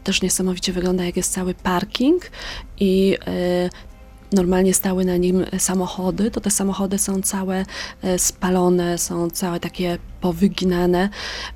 też 0.05 0.23
niesamowicie 0.23 0.73
wygląda, 0.73 1.05
jak 1.05 1.17
jest 1.17 1.33
cały 1.33 1.55
parking 1.55 2.31
i 2.81 3.17
e, 3.27 3.71
normalnie 4.33 4.75
stały 4.75 5.05
na 5.05 5.17
nim 5.17 5.47
samochody, 5.59 6.31
to 6.31 6.41
te 6.41 6.51
samochody 6.51 6.99
są 6.99 7.23
całe 7.23 7.65
e, 8.03 8.19
spalone, 8.19 8.99
są 8.99 9.31
całe 9.31 9.61
takie 9.61 9.99
powyginane. 10.21 11.09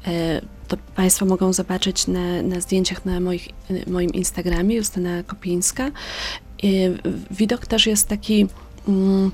E, 0.06 0.40
to 0.68 0.76
Państwo 0.96 1.26
mogą 1.26 1.52
zobaczyć 1.52 2.06
na, 2.06 2.42
na 2.42 2.60
zdjęciach 2.60 3.04
na 3.04 3.20
moich, 3.20 3.48
moim 3.86 4.10
Instagramie, 4.10 4.76
Justyna 4.76 5.22
Kopińska. 5.22 5.90
Widok 7.30 7.66
też 7.66 7.86
jest 7.86 8.08
taki... 8.08 8.46
Mm, 8.88 9.30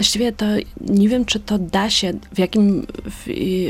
Właściwie 0.00 0.32
to 0.32 0.46
nie 0.80 1.08
wiem, 1.08 1.24
czy 1.24 1.40
to 1.40 1.58
da 1.58 1.90
się, 1.90 2.12
w 2.34 2.38
jakim, 2.38 2.86
w, 3.04 3.24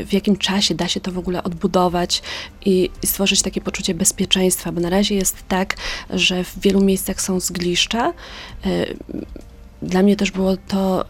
w 0.07 0.13
jakim 0.13 0.37
czasie 0.37 0.75
da 0.75 0.87
się 0.87 0.99
to 0.99 1.11
w 1.11 1.17
ogóle 1.17 1.43
odbudować 1.43 2.21
i, 2.65 2.89
i, 3.03 3.07
stworzyć 3.07 3.41
takie 3.41 3.61
poczucie 3.61 3.93
bezpieczeństwa, 3.93 4.71
bo 4.71 4.81
na 4.81 4.89
razie 4.89 5.15
jest 5.15 5.37
tak, 5.47 5.75
że 6.09 6.43
w 6.43 6.59
wielu 6.59 6.81
miejscach 6.81 7.21
są 7.21 7.39
zgliszcza. 7.39 8.13
E, 8.65 8.85
dla 9.81 10.03
mnie 10.03 10.15
też 10.15 10.31
było 10.31 10.57
to 10.57 11.05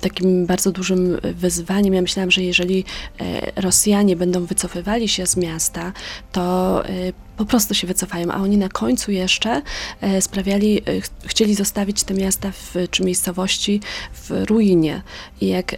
takim 0.00 0.46
bardzo 0.46 0.72
dużym 0.72 1.18
wyzwaniem. 1.22 1.94
Ja 1.94 2.02
myślałam, 2.02 2.30
że 2.30 2.42
jeżeli 2.42 2.84
e, 3.20 3.60
Rosjanie 3.60 4.16
będą 4.16 4.44
wycofywali 4.44 5.08
się 5.08 5.26
z 5.26 5.36
miasta, 5.36 5.92
to 6.32 6.82
e, 6.86 6.92
po 7.36 7.44
prostu 7.44 7.74
się 7.74 7.86
wycofają, 7.86 8.32
a 8.32 8.36
oni 8.36 8.56
na 8.56 8.68
końcu 8.68 9.12
jeszcze 9.12 9.62
e, 10.00 10.20
sprawiali, 10.22 10.82
chcieli 11.24 11.54
zostawić 11.54 12.04
te 12.04 12.14
miasta 12.14 12.50
w, 12.50 12.74
czy 12.90 13.04
miejscowości 13.04 13.80
w 14.12 14.30
ruinie. 14.30 15.02
I 15.40 15.48
jak 15.48 15.76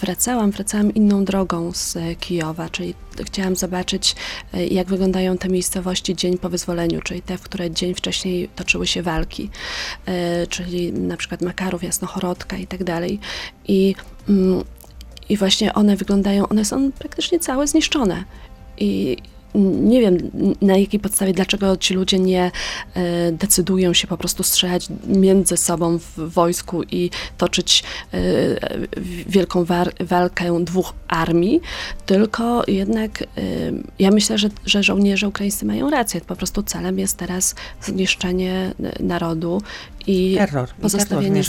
wracałam, 0.00 0.50
wracałam 0.50 0.94
inną 0.94 1.24
drogą 1.24 1.72
z 1.72 1.98
Kijowa, 2.20 2.68
czyli 2.68 2.94
chciałam 3.24 3.56
zobaczyć, 3.56 4.16
jak 4.70 4.86
wyglądają 4.86 5.38
te 5.38 5.48
miejscowości 5.48 6.16
dzień 6.16 6.38
po 6.38 6.48
wyzwoleniu, 6.48 7.00
czyli 7.00 7.22
te, 7.22 7.38
w 7.38 7.42
które 7.42 7.70
dzień 7.70 7.94
wcześniej 7.94 8.48
toczyły 8.56 8.86
się 8.86 9.02
walki, 9.02 9.50
czyli 10.48 10.92
na 10.92 11.16
przykład 11.16 11.42
Makarów, 11.42 11.82
Jasnochorodka 11.82 12.56
i 12.56 12.66
tak 12.66 12.84
dalej. 12.84 13.20
I, 13.68 13.94
mm, 14.28 14.64
I 15.28 15.36
właśnie 15.36 15.74
one 15.74 15.96
wyglądają, 15.96 16.48
one 16.48 16.64
są 16.64 16.92
praktycznie 16.92 17.38
całe 17.38 17.66
zniszczone. 17.66 18.24
I 18.78 19.16
nie 19.54 20.00
wiem 20.00 20.18
na 20.60 20.76
jakiej 20.76 21.00
podstawie, 21.00 21.32
dlaczego 21.32 21.76
ci 21.76 21.94
ludzie 21.94 22.18
nie 22.18 22.50
e, 22.94 23.32
decydują 23.32 23.92
się 23.92 24.06
po 24.06 24.16
prostu 24.16 24.42
strzelać 24.42 24.88
między 25.06 25.56
sobą 25.56 25.98
w 25.98 26.32
wojsku 26.32 26.82
i 26.82 27.10
toczyć 27.38 27.84
e, 28.12 28.18
wielką 29.26 29.64
walkę 30.00 30.64
dwóch 30.64 30.94
armii, 31.08 31.60
tylko 32.06 32.62
jednak 32.68 33.22
e, 33.22 33.26
ja 33.98 34.10
myślę, 34.10 34.38
że, 34.38 34.48
że 34.66 34.82
żołnierze 34.82 35.28
ukraińscy 35.28 35.66
mają 35.66 35.90
rację. 35.90 36.20
Po 36.20 36.36
prostu 36.36 36.62
celem 36.62 36.98
jest 36.98 37.16
teraz 37.16 37.54
zniszczenie 37.82 38.74
narodu 39.00 39.62
i 40.06 40.34
terror, 40.38 40.68
pozostawienie 40.68 41.40
i. 41.40 41.44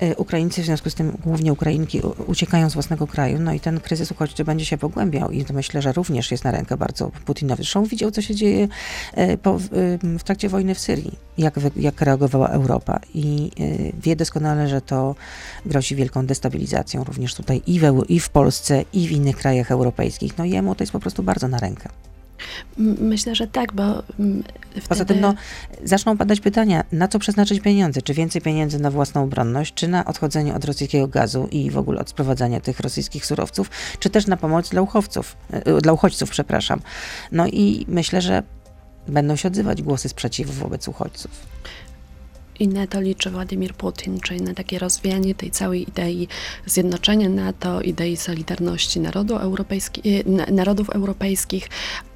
E, 0.00 0.16
Ukraińcy, 0.16 0.62
w 0.62 0.64
związku 0.64 0.90
z 0.90 0.94
tym 0.94 1.18
głównie 1.24 1.52
Ukrainki, 1.52 2.00
uciekają 2.26 2.70
z 2.70 2.74
własnego 2.74 3.06
kraju, 3.06 3.38
no 3.40 3.52
i 3.52 3.60
ten 3.60 3.80
kryzys 3.80 4.10
uchodźczy 4.10 4.44
będzie 4.44 4.64
się 4.64 4.78
pogłębiał 4.78 5.30
i 5.30 5.44
myślę, 5.52 5.82
że 5.82 5.92
również 5.92 6.30
jest 6.30 6.44
na 6.44 6.50
rękę 6.50 6.76
bardzo 6.76 7.10
Putinowi. 7.24 7.62
Zresztą 7.62 7.84
widział, 7.84 8.10
co 8.10 8.22
się 8.22 8.34
dzieje 8.34 8.68
e, 9.14 9.36
po, 9.36 9.58
w 10.02 10.22
trakcie 10.24 10.48
wojny 10.48 10.74
w 10.74 10.78
Syrii, 10.78 11.18
jak, 11.38 11.54
jak 11.76 12.00
reagowała 12.00 12.48
Europa 12.48 13.00
i 13.14 13.50
e, 13.60 14.00
wie 14.02 14.16
doskonale, 14.16 14.68
że 14.68 14.80
to 14.80 15.14
grozi 15.66 15.96
wielką 15.96 16.26
destabilizacją 16.26 17.04
również 17.04 17.34
tutaj 17.34 17.62
i 17.66 17.80
w, 17.80 18.04
i 18.08 18.20
w 18.20 18.28
Polsce, 18.28 18.84
i 18.92 19.08
w 19.08 19.12
innych 19.12 19.36
krajach 19.36 19.70
europejskich. 19.70 20.38
No 20.38 20.44
jemu 20.44 20.74
to 20.74 20.82
jest 20.82 20.92
po 20.92 21.00
prostu 21.00 21.22
bardzo 21.22 21.48
na 21.48 21.58
rękę. 21.58 21.88
Myślę, 22.78 23.34
że 23.34 23.46
tak, 23.46 23.72
bo 23.72 24.02
wtedy... 24.70 24.88
Poza 24.88 25.04
tym 25.04 25.20
no, 25.20 25.34
zaczną 25.84 26.16
padać 26.16 26.40
pytania, 26.40 26.84
na 26.92 27.08
co 27.08 27.18
przeznaczyć 27.18 27.60
pieniądze? 27.60 28.02
Czy 28.02 28.14
więcej 28.14 28.42
pieniędzy 28.42 28.78
na 28.78 28.90
własną 28.90 29.22
obronność, 29.22 29.74
czy 29.74 29.88
na 29.88 30.04
odchodzenie 30.04 30.54
od 30.54 30.64
rosyjskiego 30.64 31.08
gazu 31.08 31.48
i 31.50 31.70
w 31.70 31.78
ogóle 31.78 32.00
od 32.00 32.10
sprowadzania 32.10 32.60
tych 32.60 32.80
rosyjskich 32.80 33.26
surowców, 33.26 33.70
czy 33.98 34.10
też 34.10 34.26
na 34.26 34.36
pomoc 34.36 34.68
dla 34.70 34.82
uchodźców, 34.82 35.36
e, 35.50 35.80
dla 35.80 35.92
uchodźców, 35.92 36.30
przepraszam. 36.30 36.80
No 37.32 37.46
i 37.46 37.84
myślę, 37.88 38.20
że 38.20 38.42
będą 39.08 39.36
się 39.36 39.48
odzywać 39.48 39.82
głosy 39.82 40.08
sprzeciwu 40.08 40.52
wobec 40.52 40.88
uchodźców. 40.88 41.30
I 42.62 42.68
na 42.68 42.86
to 42.86 43.00
liczy 43.00 43.30
Władimir 43.30 43.74
Putin, 43.74 44.20
czyli 44.20 44.42
na 44.42 44.54
takie 44.54 44.78
rozwijanie 44.78 45.34
tej 45.34 45.50
całej 45.50 45.88
idei 45.88 46.28
zjednoczenia 46.66 47.28
NATO, 47.28 47.80
idei 47.80 48.16
solidarności 48.16 49.00
narodu 49.00 49.36
europejski, 49.36 50.02
e, 50.48 50.52
narodów 50.52 50.90
europejskich, 50.90 51.68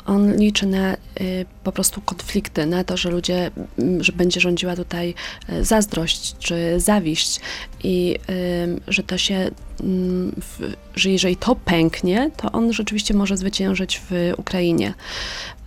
on 0.07 0.37
liczy 0.37 0.67
na 0.67 0.95
y, 0.95 1.47
po 1.65 1.73
prostu 1.73 2.01
konflikty, 2.01 2.67
na 2.67 2.85
to, 2.85 2.97
że 2.97 3.11
ludzie, 3.11 3.51
mm, 3.79 4.05
że 4.05 4.13
będzie 4.13 4.41
rządziła 4.41 4.77
tutaj 4.77 5.15
y, 5.51 5.65
zazdrość 5.65 6.37
czy 6.39 6.81
zawiść 6.81 7.41
i 7.85 8.19
y, 8.31 8.81
że 8.89 9.03
to 9.03 9.19
się, 9.19 9.51
w, 10.41 10.73
że 10.95 11.11
jeżeli 11.11 11.37
to 11.37 11.57
pęknie, 11.57 12.31
to 12.37 12.53
on 12.53 12.73
rzeczywiście 12.73 13.15
może 13.15 13.37
zwyciężyć 13.37 14.01
w 14.11 14.33
Ukrainie. 14.37 14.95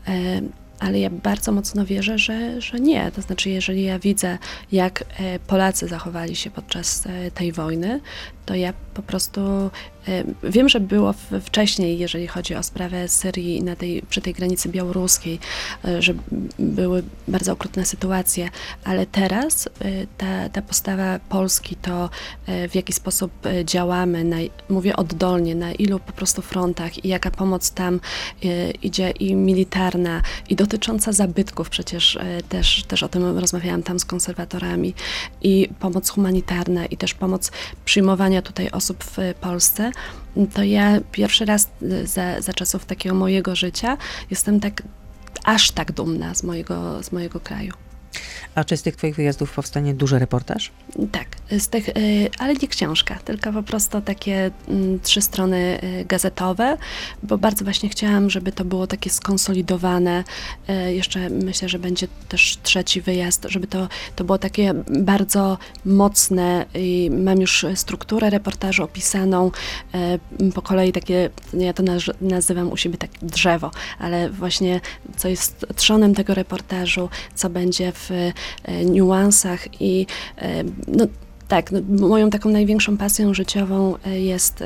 E, 0.07 0.41
ale 0.79 0.99
ja 0.99 1.09
bardzo 1.09 1.51
mocno 1.51 1.85
wierzę, 1.85 2.17
że, 2.17 2.61
że 2.61 2.79
nie. 2.79 3.11
To 3.11 3.21
znaczy, 3.21 3.49
jeżeli 3.49 3.83
ja 3.83 3.99
widzę, 3.99 4.37
jak 4.71 5.03
e, 5.19 5.39
Polacy 5.39 5.87
zachowali 5.87 6.35
się 6.35 6.51
podczas 6.51 7.05
e, 7.05 7.31
tej 7.31 7.51
wojny, 7.51 7.99
to 8.49 8.55
ja 8.55 8.73
po 8.93 9.01
prostu 9.01 9.41
wiem, 10.43 10.69
że 10.69 10.79
było 10.79 11.13
wcześniej, 11.41 11.99
jeżeli 11.99 12.27
chodzi 12.27 12.55
o 12.55 12.63
sprawę 12.63 13.07
Syrii 13.07 13.63
na 13.63 13.75
tej, 13.75 14.01
przy 14.09 14.21
tej 14.21 14.33
granicy 14.33 14.69
białoruskiej, 14.69 15.39
e, 15.85 16.01
że 16.01 16.13
były 16.59 17.03
bardzo 17.27 17.53
okrutne 17.53 17.85
sytuacje, 17.85 18.49
ale 18.83 19.05
teraz 19.05 19.67
e, 19.67 19.69
ta, 20.17 20.49
ta 20.49 20.61
postawa 20.61 21.19
Polski, 21.29 21.75
to 21.75 22.09
e, 22.45 22.69
w 22.69 22.75
jaki 22.75 22.93
sposób 22.93 23.31
działamy, 23.65 24.23
na, 24.23 24.37
mówię 24.69 24.95
oddolnie, 24.95 25.55
na 25.55 25.71
ilu 25.71 25.99
po 25.99 26.11
prostu 26.11 26.41
frontach 26.41 27.05
i 27.05 27.07
jaka 27.07 27.31
pomoc 27.31 27.71
tam 27.71 27.99
idzie 28.81 29.09
i 29.09 29.35
militarna, 29.35 30.21
i 30.49 30.55
dotycząca 30.55 31.11
zabytków, 31.11 31.69
przecież 31.69 32.19
też, 32.49 32.83
też 32.83 33.03
o 33.03 33.09
tym 33.09 33.37
rozmawiałam 33.37 33.83
tam 33.83 33.99
z 33.99 34.05
konserwatorami, 34.05 34.93
i 35.41 35.69
pomoc 35.79 36.09
humanitarna, 36.09 36.85
i 36.85 36.97
też 36.97 37.13
pomoc 37.13 37.51
przyjmowania 37.85 38.38
tutaj 38.41 38.69
osób 38.69 39.03
w 39.03 39.17
Polsce, 39.41 39.91
to 40.53 40.63
ja 40.63 40.99
pierwszy 41.11 41.45
raz 41.45 41.69
y, 41.81 42.07
za, 42.07 42.41
za 42.41 42.53
czasów 42.53 42.85
takiego 42.85 43.15
mojego 43.15 43.55
życia 43.55 43.97
jestem 44.29 44.59
tak 44.59 44.83
aż 45.43 45.71
tak 45.71 45.91
dumna 45.91 46.35
z 46.35 46.43
mojego, 46.43 47.03
z 47.03 47.11
mojego 47.11 47.39
kraju. 47.39 47.73
A 48.55 48.63
czy 48.63 48.77
z 48.77 48.81
tych 48.81 48.95
Twoich 48.95 49.15
wyjazdów 49.15 49.51
powstanie 49.51 49.93
duży 49.93 50.19
reportaż? 50.19 50.71
Tak, 51.11 51.27
z 51.59 51.67
tych, 51.67 51.89
y, 51.89 51.93
ale 52.37 52.53
nie 52.53 52.67
książka, 52.67 53.15
tylko 53.25 53.53
po 53.53 53.63
prostu 53.63 54.01
takie 54.01 54.51
mm, 54.67 54.99
trzy 54.99 55.21
strony 55.21 55.79
y, 56.01 56.05
gazetowe, 56.05 56.77
bo 57.23 57.37
bardzo 57.37 57.63
właśnie 57.63 57.89
chciałam, 57.89 58.29
żeby 58.29 58.51
to 58.51 58.65
było 58.65 58.87
takie 58.87 59.09
skonsolidowane. 59.09 60.23
Y, 60.69 60.93
jeszcze 60.93 61.29
myślę, 61.29 61.69
że 61.69 61.79
będzie 61.79 62.07
też 62.29 62.57
trzeci 62.63 63.01
wyjazd, 63.01 63.45
żeby 63.49 63.67
to, 63.67 63.87
to 64.15 64.23
było 64.23 64.37
takie 64.37 64.73
bardzo 64.99 65.57
mocne 65.85 66.65
i 66.75 67.11
mam 67.13 67.41
już 67.41 67.65
strukturę 67.75 68.29
reportażu 68.29 68.83
opisaną 68.83 69.51
po 70.55 70.61
kolei 70.61 70.91
takie, 70.91 71.29
ja 71.53 71.73
to 71.73 71.83
nazywam 72.21 72.71
u 72.71 72.77
siebie 72.77 72.97
tak 72.97 73.11
drzewo, 73.21 73.71
ale 73.99 74.29
właśnie 74.29 74.81
co 75.17 75.27
jest 75.27 75.65
trzonem 75.75 76.15
tego 76.15 76.33
reportażu, 76.33 77.09
co 77.35 77.49
będzie 77.49 77.91
w 77.91 77.98
E, 78.63 78.85
niuansach 78.85 79.81
i 79.81 80.05
e, 80.37 80.63
no, 80.87 81.07
tak, 81.47 81.71
no, 81.71 82.07
moją 82.07 82.29
taką 82.29 82.49
największą 82.49 82.97
pasją 82.97 83.33
życiową 83.33 83.95
e, 84.05 84.19
jest 84.19 84.63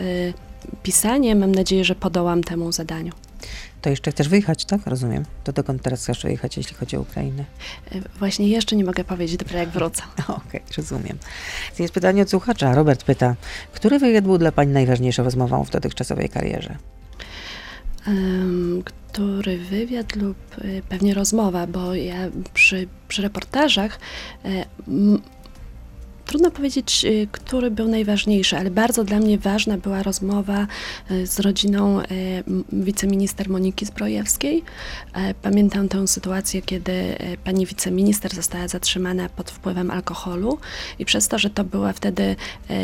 pisanie. 0.83 1.35
Mam 1.35 1.51
nadzieję, 1.51 1.85
że 1.85 1.95
podołam 1.95 2.43
temu 2.43 2.71
zadaniu. 2.71 3.13
To 3.81 3.89
jeszcze 3.89 4.11
chcesz 4.11 4.29
wyjechać, 4.29 4.65
tak? 4.65 4.87
Rozumiem. 4.87 5.25
To 5.43 5.53
dokąd 5.53 5.81
teraz 5.81 6.03
chcesz 6.03 6.23
wyjechać, 6.23 6.57
jeśli 6.57 6.75
chodzi 6.75 6.97
o 6.97 7.01
Ukrainę? 7.01 7.45
Właśnie 8.19 8.47
jeszcze 8.47 8.75
nie 8.75 8.83
mogę 8.83 9.03
powiedzieć, 9.03 9.37
dopiero 9.37 9.59
jak 9.59 9.69
wrócę. 9.69 10.03
Okej, 10.23 10.35
okay, 10.47 10.61
rozumiem. 10.77 11.17
Jest 11.79 11.93
pytanie 11.93 12.21
od 12.21 12.29
słuchacza. 12.29 12.75
Robert 12.75 13.03
pyta, 13.03 13.35
który 13.73 13.99
wywiad 13.99 14.23
był 14.23 14.37
dla 14.37 14.51
Pani 14.51 14.71
najważniejszą 14.71 15.23
rozmową 15.23 15.63
w 15.63 15.69
dotychczasowej 15.69 16.29
karierze? 16.29 16.77
Który 19.13 19.57
wywiad 19.57 20.15
lub 20.15 20.37
y, 20.57 20.81
pewnie 20.89 21.13
rozmowa, 21.13 21.67
bo 21.67 21.95
ja 21.95 22.17
przy, 22.53 22.87
przy 23.07 23.21
reportażach 23.21 23.99
y, 24.45 24.49
Trudno 26.25 26.51
powiedzieć, 26.51 27.05
y, 27.05 27.27
który 27.31 27.71
był 27.71 27.87
najważniejszy, 27.87 28.57
ale 28.57 28.71
bardzo 28.71 29.03
dla 29.03 29.19
mnie 29.19 29.37
ważna 29.37 29.77
była 29.77 30.03
rozmowa 30.03 30.67
y, 31.11 31.27
z 31.27 31.39
rodziną 31.39 32.01
y, 32.01 32.05
wiceminister 32.73 33.49
Moniki 33.49 33.85
Zbrojewskiej. 33.85 34.63
Pamiętam 35.41 35.89
tę 35.89 36.07
sytuację, 36.07 36.61
kiedy 36.61 37.15
pani 37.43 37.65
wiceminister 37.65 38.35
została 38.35 38.67
zatrzymana 38.67 39.29
pod 39.29 39.51
wpływem 39.51 39.91
alkoholu 39.91 40.59
i 40.99 41.05
przez 41.05 41.27
to, 41.27 41.39
że 41.39 41.49
to 41.49 41.63
była 41.63 41.93
wtedy 41.93 42.35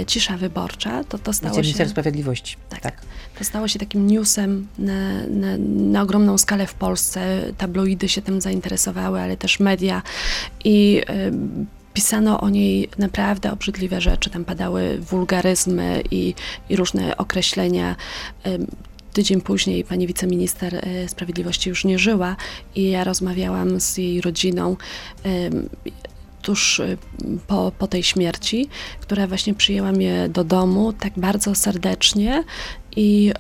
cisza 0.08 0.38
wyborcza, 0.38 1.04
to 1.04 1.17
to 1.17 1.34
stało 1.34 1.52
Wiceminister 1.52 1.88
się... 1.88 1.91
Sprawiedliwości. 1.91 2.58
Tak, 2.69 2.82
tak. 2.82 3.02
To 3.38 3.43
stało 3.43 3.67
się 3.67 3.80
takim 3.80 4.08
newsem 4.08 4.67
na, 4.78 5.28
na, 5.28 5.58
na 5.91 6.02
ogromną 6.02 6.38
skalę 6.38 6.67
w 6.67 6.73
Polsce. 6.73 7.41
Tabloidy 7.58 8.10
się 8.10 8.21
tym 8.21 8.41
zainteresowały, 8.41 9.21
ale 9.21 9.38
też 9.38 9.60
media 9.60 10.02
i 10.63 11.02
pisano 12.00 12.42
o 12.42 12.50
niej 12.50 12.90
naprawdę 12.98 13.52
obrzydliwe 13.52 14.02
rzeczy. 14.02 14.30
Tam 14.30 14.46
padały 14.46 14.98
wulgaryzmy 14.98 16.04
i, 16.12 16.34
i 16.70 16.76
różne 16.76 17.18
określenia. 17.18 17.96
Tydzień 19.14 19.42
później 19.42 19.84
pani 19.84 20.08
wiceminister 20.08 20.76
e, 20.76 21.08
sprawiedliwości 21.08 21.70
już 21.70 21.86
nie 21.86 22.00
żyła 22.00 22.36
i 22.76 22.90
ja 22.90 23.04
rozmawiałam 23.04 23.80
z 23.80 23.98
jej 23.98 24.22
rodziną 24.22 24.78
tuż 26.42 26.80
e, 26.80 26.98
po, 27.48 27.72
po 27.78 27.88
tej 27.88 28.04
śmierci, 28.04 28.70
która 29.02 29.28
właśnie 29.28 29.54
przyjęła 29.54 29.92
mnie 29.92 30.30
do 30.30 30.44
domu 30.44 30.94
tak 30.94 31.14
bardzo 31.18 31.56
serdecznie 31.56 32.44
i 32.96 33.34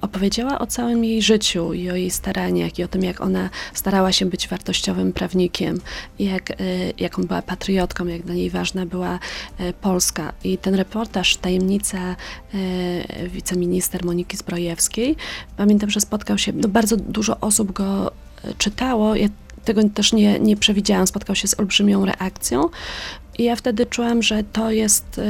opowiedziała 0.00 0.58
o 0.58 0.66
całym 0.66 1.04
jej 1.04 1.22
życiu 1.22 1.72
i 1.72 1.90
o 1.90 1.94
jej 1.94 2.10
staraniach 2.10 2.78
i 2.78 2.84
o 2.84 2.88
tym, 2.88 3.04
jak 3.04 3.20
ona 3.20 3.50
starała 3.74 4.12
się 4.12 4.26
być 4.26 4.48
wartościowym 4.48 5.12
prawnikiem, 5.12 5.80
jak, 6.18 6.50
e, 6.50 6.54
jaką 6.98 7.22
była 7.22 7.42
patriotką, 7.42 8.06
jak 8.06 8.22
dla 8.22 8.34
niej 8.34 8.50
ważna 8.50 8.86
była 8.86 9.18
e, 9.58 9.72
Polska. 9.72 10.32
I 10.44 10.58
ten 10.58 10.74
reportaż, 10.74 11.36
tajemnica 11.36 11.98
e, 11.98 13.28
wiceminister 13.28 14.04
Moniki 14.04 14.36
Zbrojewskiej, 14.36 15.16
pamiętam, 15.56 15.90
że 15.90 16.00
spotkał 16.00 16.38
się, 16.38 16.52
no 16.52 16.68
bardzo 16.68 16.96
dużo 16.96 17.40
osób 17.40 17.72
go 17.72 18.12
czytało. 18.58 19.14
Ja 19.14 19.28
tego 19.64 19.82
też 19.94 20.12
nie, 20.12 20.40
nie 20.40 20.56
przewidziałam. 20.56 21.06
Spotkał 21.06 21.36
się 21.36 21.48
z 21.48 21.60
olbrzymią 21.60 22.04
reakcją 22.04 22.68
i 23.38 23.44
ja 23.44 23.56
wtedy 23.56 23.86
czułam, 23.86 24.22
że 24.22 24.44
to 24.52 24.70
jest 24.70 25.20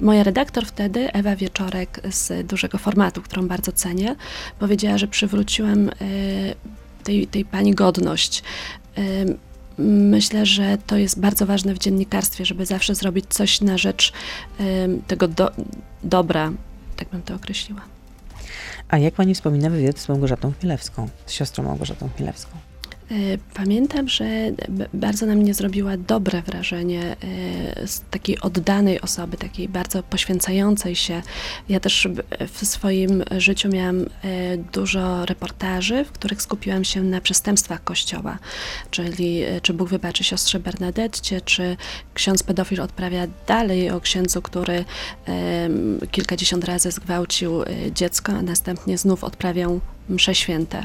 Moja 0.00 0.22
redaktor 0.22 0.66
wtedy, 0.66 1.12
Ewa 1.12 1.36
Wieczorek 1.36 2.00
z 2.10 2.46
dużego 2.46 2.78
formatu, 2.78 3.22
którą 3.22 3.48
bardzo 3.48 3.72
cenię, 3.72 4.16
powiedziała, 4.58 4.98
że 4.98 5.08
przywróciłem 5.08 5.88
e, 5.88 5.92
tej, 7.04 7.26
tej 7.26 7.44
pani 7.44 7.74
godność. 7.74 8.42
E, 8.98 9.02
myślę, 9.82 10.46
że 10.46 10.78
to 10.86 10.96
jest 10.96 11.20
bardzo 11.20 11.46
ważne 11.46 11.74
w 11.74 11.78
dziennikarstwie, 11.78 12.44
żeby 12.44 12.66
zawsze 12.66 12.94
zrobić 12.94 13.24
coś 13.28 13.60
na 13.60 13.78
rzecz 13.78 14.12
e, 14.60 14.64
tego 15.06 15.28
do, 15.28 15.50
dobra, 16.02 16.52
tak 16.96 17.08
bym 17.08 17.22
to 17.22 17.34
określiła. 17.34 17.80
A 18.88 18.98
jak 18.98 19.14
pani 19.14 19.34
wspomina 19.34 19.70
wywiad 19.70 19.98
z 19.98 20.08
Małgorzatą 20.08 20.52
Chmielewską, 20.60 21.08
z 21.26 21.32
siostrą 21.32 21.64
Małgorzatą 21.64 22.08
Chmielewską? 22.16 22.67
E, 23.10 23.14
pamiętam, 23.54 24.08
że 24.08 24.26
bardzo 24.94 25.26
na 25.26 25.34
mnie 25.34 25.54
zrobiła 25.54 25.96
dobre 25.96 26.42
wrażenie 26.42 27.02
e, 27.02 27.86
z 27.86 28.00
takiej 28.10 28.40
oddanej 28.40 29.00
osoby, 29.00 29.36
takiej 29.36 29.68
bardzo 29.68 30.02
poświęcającej 30.02 30.96
się. 30.96 31.22
Ja 31.68 31.80
też 31.80 32.08
w 32.48 32.66
swoim 32.66 33.24
życiu 33.38 33.68
miałam 33.68 34.00
e, 34.00 34.06
dużo 34.72 35.26
reportaży, 35.26 36.04
w 36.04 36.12
których 36.12 36.42
skupiłam 36.42 36.84
się 36.84 37.02
na 37.02 37.20
przestępstwach 37.20 37.84
Kościoła, 37.84 38.38
czyli 38.90 39.42
czy 39.62 39.74
Bóg 39.74 39.88
wybaczy 39.88 40.24
siostrze 40.24 40.60
Bernadette, 40.60 41.40
czy 41.44 41.76
ksiądz 42.14 42.42
pedofil 42.42 42.80
odprawia 42.80 43.26
dalej 43.46 43.90
o 43.90 44.00
księdzu, 44.00 44.42
który 44.42 44.84
kilkadziesiąt 46.10 46.64
razy 46.64 46.90
zgwałcił 46.90 47.52
dziecko, 47.94 48.32
a 48.32 48.42
następnie 48.42 48.98
znów 48.98 49.24
odprawiał 49.24 49.80
msze 50.08 50.34
święte 50.34 50.82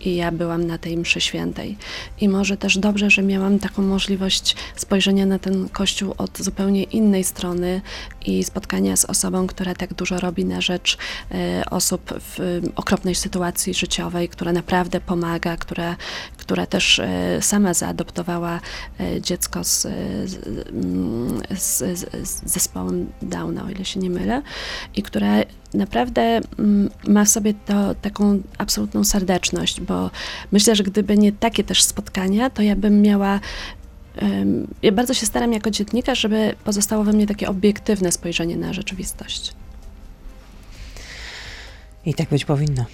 i 0.00 0.16
ja 0.16 0.32
byłam 0.32 0.66
na 0.66 0.78
tej 0.78 0.96
mszy 0.96 1.20
świętej. 1.20 1.76
I 2.20 2.28
może 2.28 2.56
też 2.56 2.78
dobrze, 2.78 3.10
że 3.10 3.22
miałam 3.22 3.58
taką 3.58 3.82
możliwość 3.82 4.56
spojrzenia 4.76 5.26
na 5.26 5.38
ten 5.38 5.68
kościół 5.68 6.14
od 6.18 6.38
zupełnie 6.38 6.82
innej 6.82 7.24
strony 7.24 7.80
i 8.26 8.44
spotkania 8.44 8.96
z 8.96 9.04
osobą, 9.04 9.46
która 9.46 9.74
tak 9.74 9.94
dużo 9.94 10.20
robi 10.20 10.44
na 10.44 10.60
rzecz 10.60 10.98
e, 11.30 11.62
osób 11.70 12.14
w 12.20 12.62
okropnej 12.76 13.14
sytuacji 13.14 13.74
życiowej, 13.74 14.28
która 14.28 14.52
naprawdę 14.52 15.00
pomaga, 15.00 15.56
która, 15.56 15.96
która 16.48 16.66
też 16.66 16.98
e, 16.98 17.38
sama 17.42 17.74
zaadoptowała 17.74 18.60
e, 19.00 19.20
dziecko 19.20 19.64
z, 19.64 19.82
z, 20.26 20.38
z, 21.58 21.78
z 22.28 22.52
zespołem 22.52 23.12
Downa, 23.22 23.64
o 23.64 23.70
ile 23.70 23.84
się 23.84 24.00
nie 24.00 24.10
mylę, 24.10 24.42
i 24.96 25.02
która 25.02 25.32
naprawdę 25.74 26.40
mm, 26.58 26.90
ma 27.08 27.24
w 27.24 27.28
sobie 27.28 27.54
to, 27.66 27.94
taką 27.94 28.40
absolutną 28.58 29.04
serdeczność, 29.04 29.80
bo 29.80 30.10
myślę, 30.52 30.76
że 30.76 30.84
gdyby 30.84 31.18
nie 31.18 31.32
takie 31.32 31.64
też 31.64 31.82
spotkania, 31.82 32.50
to 32.50 32.62
ja 32.62 32.76
bym 32.76 33.02
miała 33.02 33.40
ja 34.82 34.92
bardzo 34.92 35.14
się 35.14 35.26
staram 35.26 35.52
jako 35.52 35.70
dziennikarz, 35.70 36.20
żeby 36.20 36.54
pozostało 36.64 37.04
we 37.04 37.12
mnie 37.12 37.26
takie 37.26 37.48
obiektywne 37.48 38.12
spojrzenie 38.12 38.56
na 38.56 38.72
rzeczywistość. 38.72 39.52
I 42.06 42.14
tak 42.14 42.28
być 42.28 42.44
powinno. 42.44 42.84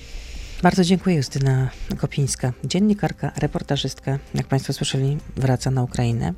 Bardzo 0.62 0.84
dziękuję 0.84 1.16
Justyna 1.16 1.70
Kopińska, 1.98 2.52
dziennikarka, 2.64 3.32
reportażystka. 3.36 4.18
Jak 4.34 4.46
Państwo 4.46 4.72
słyszeli, 4.72 5.18
wraca 5.36 5.70
na 5.70 5.82
Ukrainę. 5.82 6.34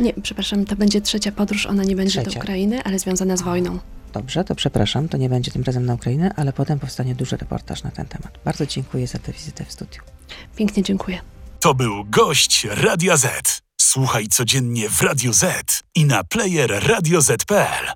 Nie, 0.00 0.12
przepraszam, 0.22 0.64
to 0.64 0.76
będzie 0.76 1.00
trzecia 1.00 1.32
podróż, 1.32 1.66
ona 1.66 1.84
nie 1.84 1.96
będzie 1.96 2.20
Trzecia. 2.22 2.38
do 2.38 2.44
Ukrainy, 2.44 2.82
ale 2.84 2.98
związana 2.98 3.36
z 3.36 3.42
wojną. 3.42 3.78
Dobrze, 4.12 4.44
to 4.44 4.54
przepraszam, 4.54 5.08
to 5.08 5.16
nie 5.16 5.28
będzie 5.28 5.50
tym 5.50 5.62
razem 5.62 5.86
na 5.86 5.94
Ukrainę, 5.94 6.34
ale 6.36 6.52
potem 6.52 6.78
powstanie 6.78 7.14
duży 7.14 7.36
reportaż 7.36 7.82
na 7.82 7.90
ten 7.90 8.06
temat. 8.06 8.38
Bardzo 8.44 8.66
dziękuję 8.66 9.06
za 9.06 9.18
tę 9.18 9.32
wizytę 9.32 9.64
w 9.64 9.72
studiu. 9.72 10.02
Pięknie 10.56 10.82
dziękuję. 10.82 11.18
To 11.60 11.74
był 11.74 12.04
gość 12.04 12.64
Radia 12.70 13.16
Z. 13.16 13.62
Słuchaj 13.80 14.26
codziennie 14.26 14.88
w 14.88 15.02
Radio 15.02 15.32
Z 15.32 15.82
i 15.94 16.04
na 16.04 16.24
player 16.24 16.82
radioz.pl. 16.88 17.92